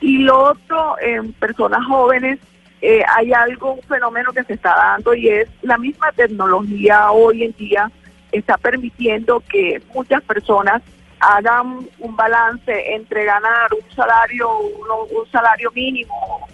Y 0.00 0.18
lo 0.18 0.50
otro, 0.50 0.96
en 1.00 1.32
personas 1.32 1.84
jóvenes, 1.86 2.38
eh, 2.82 3.02
hay 3.16 3.32
algo, 3.32 3.72
un 3.72 3.82
fenómeno 3.82 4.32
que 4.32 4.44
se 4.44 4.52
está 4.52 4.74
dando 4.76 5.14
y 5.14 5.28
es 5.28 5.48
la 5.62 5.78
misma 5.78 6.12
tecnología 6.12 7.10
hoy 7.10 7.44
en 7.44 7.52
día 7.56 7.90
está 8.32 8.58
permitiendo 8.58 9.42
que 9.48 9.80
muchas 9.94 10.22
personas 10.22 10.82
hagan 11.20 11.86
un 11.98 12.16
balance 12.16 12.94
entre 12.94 13.24
ganar 13.24 13.72
un 13.72 13.94
salario, 13.94 14.58
un 14.58 15.30
salario 15.30 15.70
mínimo, 15.72 16.46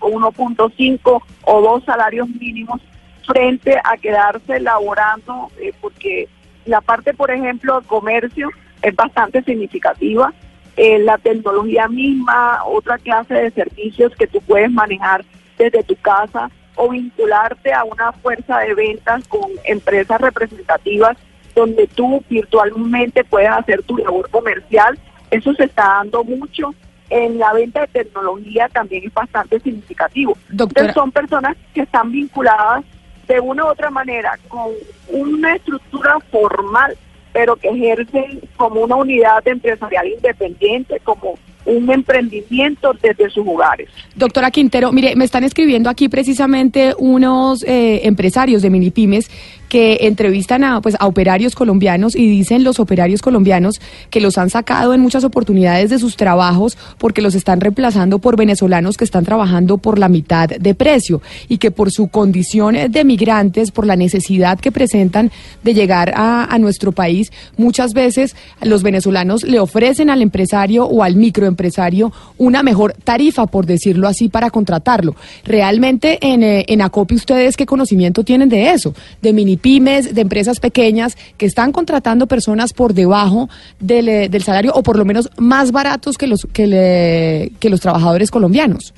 1.5 0.00 1.22
o 1.44 1.60
dos 1.60 1.84
salarios 1.84 2.28
mínimos 2.28 2.80
frente 3.26 3.78
a 3.84 3.96
quedarse 3.96 4.60
laborando, 4.60 5.50
eh, 5.60 5.72
porque 5.80 6.28
la 6.64 6.80
parte, 6.80 7.14
por 7.14 7.30
ejemplo, 7.30 7.80
de 7.80 7.86
comercio 7.86 8.48
es 8.82 8.94
bastante 8.94 9.42
significativa. 9.42 10.32
Eh, 10.76 10.98
la 11.00 11.18
tecnología 11.18 11.88
misma, 11.88 12.64
otra 12.64 12.98
clase 12.98 13.34
de 13.34 13.50
servicios 13.50 14.14
que 14.16 14.26
tú 14.26 14.40
puedes 14.42 14.70
manejar 14.70 15.24
desde 15.58 15.82
tu 15.82 15.96
casa 15.96 16.50
o 16.76 16.88
vincularte 16.90 17.72
a 17.72 17.84
una 17.84 18.12
fuerza 18.12 18.60
de 18.60 18.74
ventas 18.74 19.26
con 19.26 19.50
empresas 19.64 20.20
representativas 20.20 21.16
donde 21.58 21.88
tú 21.88 22.22
virtualmente 22.30 23.24
puedes 23.24 23.50
hacer 23.50 23.82
tu 23.82 23.96
labor 23.96 24.30
comercial. 24.30 24.98
Eso 25.30 25.52
se 25.54 25.64
está 25.64 25.82
dando 25.98 26.22
mucho. 26.24 26.74
En 27.10 27.38
la 27.38 27.52
venta 27.52 27.80
de 27.80 27.86
tecnología 27.88 28.68
también 28.68 29.04
es 29.06 29.12
bastante 29.12 29.58
significativo. 29.60 30.36
Entonces 30.50 30.92
son 30.94 31.10
personas 31.10 31.56
que 31.74 31.80
están 31.80 32.12
vinculadas 32.12 32.84
de 33.26 33.40
una 33.40 33.64
u 33.64 33.68
otra 33.68 33.90
manera 33.90 34.38
con 34.48 34.70
una 35.08 35.56
estructura 35.56 36.18
formal 36.30 36.96
pero 37.32 37.56
que 37.56 37.68
ejercen 37.68 38.40
como 38.56 38.80
una 38.80 38.96
unidad 38.96 39.46
empresarial 39.46 40.08
independiente, 40.08 41.00
como 41.04 41.38
un 41.66 41.90
emprendimiento 41.90 42.92
desde 43.02 43.28
sus 43.30 43.46
hogares. 43.46 43.88
Doctora 44.16 44.50
Quintero, 44.50 44.90
mire, 44.90 45.14
me 45.14 45.24
están 45.24 45.44
escribiendo 45.44 45.90
aquí 45.90 46.08
precisamente 46.08 46.94
unos 46.98 47.62
eh, 47.64 48.06
empresarios 48.06 48.62
de 48.62 48.70
mini 48.70 48.90
pymes 48.90 49.30
que 49.68 49.98
entrevistan 50.02 50.64
a, 50.64 50.80
pues, 50.80 50.96
a 50.98 51.06
operarios 51.06 51.54
colombianos 51.54 52.16
y 52.16 52.26
dicen 52.26 52.64
los 52.64 52.80
operarios 52.80 53.22
colombianos 53.22 53.80
que 54.10 54.20
los 54.20 54.38
han 54.38 54.50
sacado 54.50 54.94
en 54.94 55.00
muchas 55.00 55.24
oportunidades 55.24 55.90
de 55.90 55.98
sus 55.98 56.16
trabajos 56.16 56.76
porque 56.98 57.22
los 57.22 57.34
están 57.34 57.60
reemplazando 57.60 58.18
por 58.18 58.36
venezolanos 58.36 58.96
que 58.96 59.04
están 59.04 59.24
trabajando 59.24 59.78
por 59.78 59.98
la 59.98 60.08
mitad 60.08 60.48
de 60.48 60.74
precio 60.74 61.20
y 61.48 61.58
que 61.58 61.70
por 61.70 61.90
su 61.90 62.08
condición 62.08 62.76
de 62.90 63.04
migrantes, 63.04 63.70
por 63.70 63.86
la 63.86 63.96
necesidad 63.96 64.58
que 64.58 64.72
presentan 64.72 65.30
de 65.62 65.74
llegar 65.74 66.12
a, 66.16 66.44
a 66.44 66.58
nuestro 66.58 66.92
país, 66.92 67.30
muchas 67.56 67.92
veces 67.92 68.34
los 68.62 68.82
venezolanos 68.82 69.44
le 69.44 69.60
ofrecen 69.60 70.10
al 70.10 70.22
empresario 70.22 70.86
o 70.86 71.02
al 71.02 71.16
microempresario 71.16 72.12
una 72.38 72.62
mejor 72.62 72.94
tarifa, 73.04 73.46
por 73.46 73.66
decirlo 73.66 74.08
así, 74.08 74.28
para 74.28 74.50
contratarlo. 74.50 75.14
Realmente 75.44 76.18
en, 76.20 76.42
eh, 76.42 76.64
en 76.68 76.82
ACOPI 76.82 77.14
ustedes 77.14 77.56
qué 77.56 77.66
conocimiento 77.66 78.24
tienen 78.24 78.48
de 78.48 78.70
eso, 78.70 78.94
de 79.20 79.32
mini 79.32 79.57
pymes, 79.58 80.14
de 80.14 80.20
empresas 80.22 80.60
pequeñas 80.60 81.16
que 81.36 81.46
están 81.46 81.72
contratando 81.72 82.26
personas 82.26 82.72
por 82.72 82.94
debajo 82.94 83.48
del, 83.80 84.08
eh, 84.08 84.28
del 84.28 84.42
salario 84.42 84.72
o 84.74 84.82
por 84.82 84.96
lo 84.96 85.04
menos 85.04 85.28
más 85.36 85.72
baratos 85.72 86.16
que 86.16 86.26
los, 86.26 86.46
que, 86.52 86.66
le- 86.66 87.52
que 87.60 87.68
los 87.70 87.80
trabajadores 87.80 88.30
colombianos. 88.30 88.94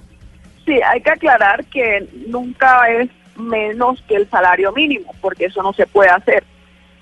Sí, 0.66 0.74
hay 0.86 1.00
que 1.00 1.10
aclarar 1.10 1.64
que 1.64 2.06
nunca 2.28 2.88
es 2.90 3.08
menos 3.36 4.02
que 4.06 4.16
el 4.16 4.28
salario 4.30 4.72
mínimo, 4.72 5.12
porque 5.20 5.46
eso 5.46 5.62
no 5.62 5.72
se 5.72 5.86
puede 5.86 6.10
hacer. 6.10 6.44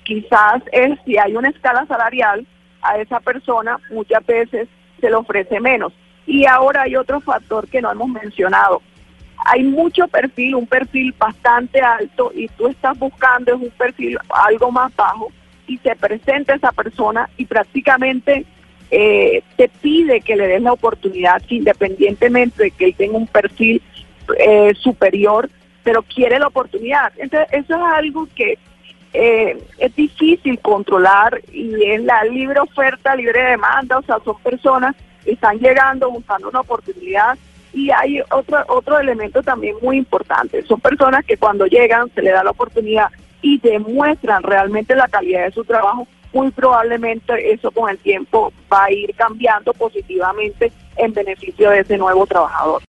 Quizás 0.03 0.63
es 0.71 0.97
si 1.05 1.17
hay 1.17 1.35
una 1.35 1.49
escala 1.49 1.85
salarial 1.85 2.45
a 2.81 2.97
esa 2.97 3.19
persona, 3.19 3.77
muchas 3.91 4.25
veces 4.25 4.67
se 4.99 5.07
le 5.09 5.15
ofrece 5.15 5.59
menos. 5.59 5.93
Y 6.25 6.45
ahora 6.45 6.83
hay 6.83 6.95
otro 6.95 7.19
factor 7.21 7.67
que 7.67 7.81
no 7.81 7.91
hemos 7.91 8.07
mencionado. 8.09 8.81
Hay 9.45 9.63
mucho 9.63 10.07
perfil, 10.07 10.55
un 10.55 10.67
perfil 10.67 11.13
bastante 11.17 11.81
alto 11.81 12.31
y 12.35 12.47
tú 12.49 12.67
estás 12.67 12.97
buscando 12.97 13.53
es 13.55 13.61
un 13.61 13.71
perfil 13.71 14.17
algo 14.29 14.71
más 14.71 14.93
bajo 14.95 15.31
y 15.67 15.77
se 15.77 15.95
presenta 15.95 16.55
esa 16.55 16.71
persona 16.71 17.29
y 17.37 17.45
prácticamente 17.45 18.45
eh, 18.91 19.43
te 19.55 19.69
pide 19.69 20.21
que 20.21 20.35
le 20.35 20.47
des 20.47 20.61
la 20.61 20.73
oportunidad, 20.73 21.41
independientemente 21.49 22.63
de 22.63 22.71
que 22.71 22.85
él 22.85 22.95
tenga 22.95 23.17
un 23.17 23.27
perfil 23.27 23.81
eh, 24.37 24.73
superior, 24.75 25.49
pero 25.83 26.01
quiere 26.03 26.39
la 26.39 26.47
oportunidad. 26.47 27.13
Entonces, 27.17 27.49
eso 27.51 27.75
es 27.75 27.93
algo 27.93 28.27
que 28.35 28.57
eh, 29.13 29.61
es 29.77 29.95
difícil 29.95 30.59
controlar 30.59 31.41
y 31.51 31.83
es 31.85 32.03
la 32.03 32.23
libre 32.25 32.59
oferta, 32.59 33.15
libre 33.15 33.41
demanda, 33.43 33.97
o 33.97 34.03
sea, 34.03 34.17
son 34.23 34.39
personas 34.41 34.95
que 35.23 35.31
están 35.31 35.57
llegando 35.59 36.11
buscando 36.11 36.49
una 36.49 36.61
oportunidad 36.61 37.37
y 37.73 37.91
hay 37.91 38.21
otro, 38.31 38.63
otro 38.67 38.99
elemento 38.99 39.41
también 39.43 39.75
muy 39.81 39.97
importante, 39.97 40.63
son 40.63 40.79
personas 40.79 41.25
que 41.25 41.37
cuando 41.37 41.65
llegan 41.65 42.09
se 42.13 42.21
le 42.21 42.31
da 42.31 42.43
la 42.43 42.51
oportunidad 42.51 43.07
y 43.41 43.59
demuestran 43.59 44.43
realmente 44.43 44.95
la 44.95 45.07
calidad 45.07 45.45
de 45.45 45.51
su 45.51 45.63
trabajo, 45.63 46.07
muy 46.33 46.51
probablemente 46.51 47.51
eso 47.51 47.71
con 47.71 47.89
el 47.89 47.97
tiempo 47.97 48.51
va 48.71 48.85
a 48.85 48.91
ir 48.91 49.13
cambiando 49.15 49.73
positivamente 49.73 50.71
en 50.97 51.13
beneficio 51.13 51.69
de 51.71 51.79
ese 51.79 51.97
nuevo 51.97 52.25
trabajador. 52.27 52.83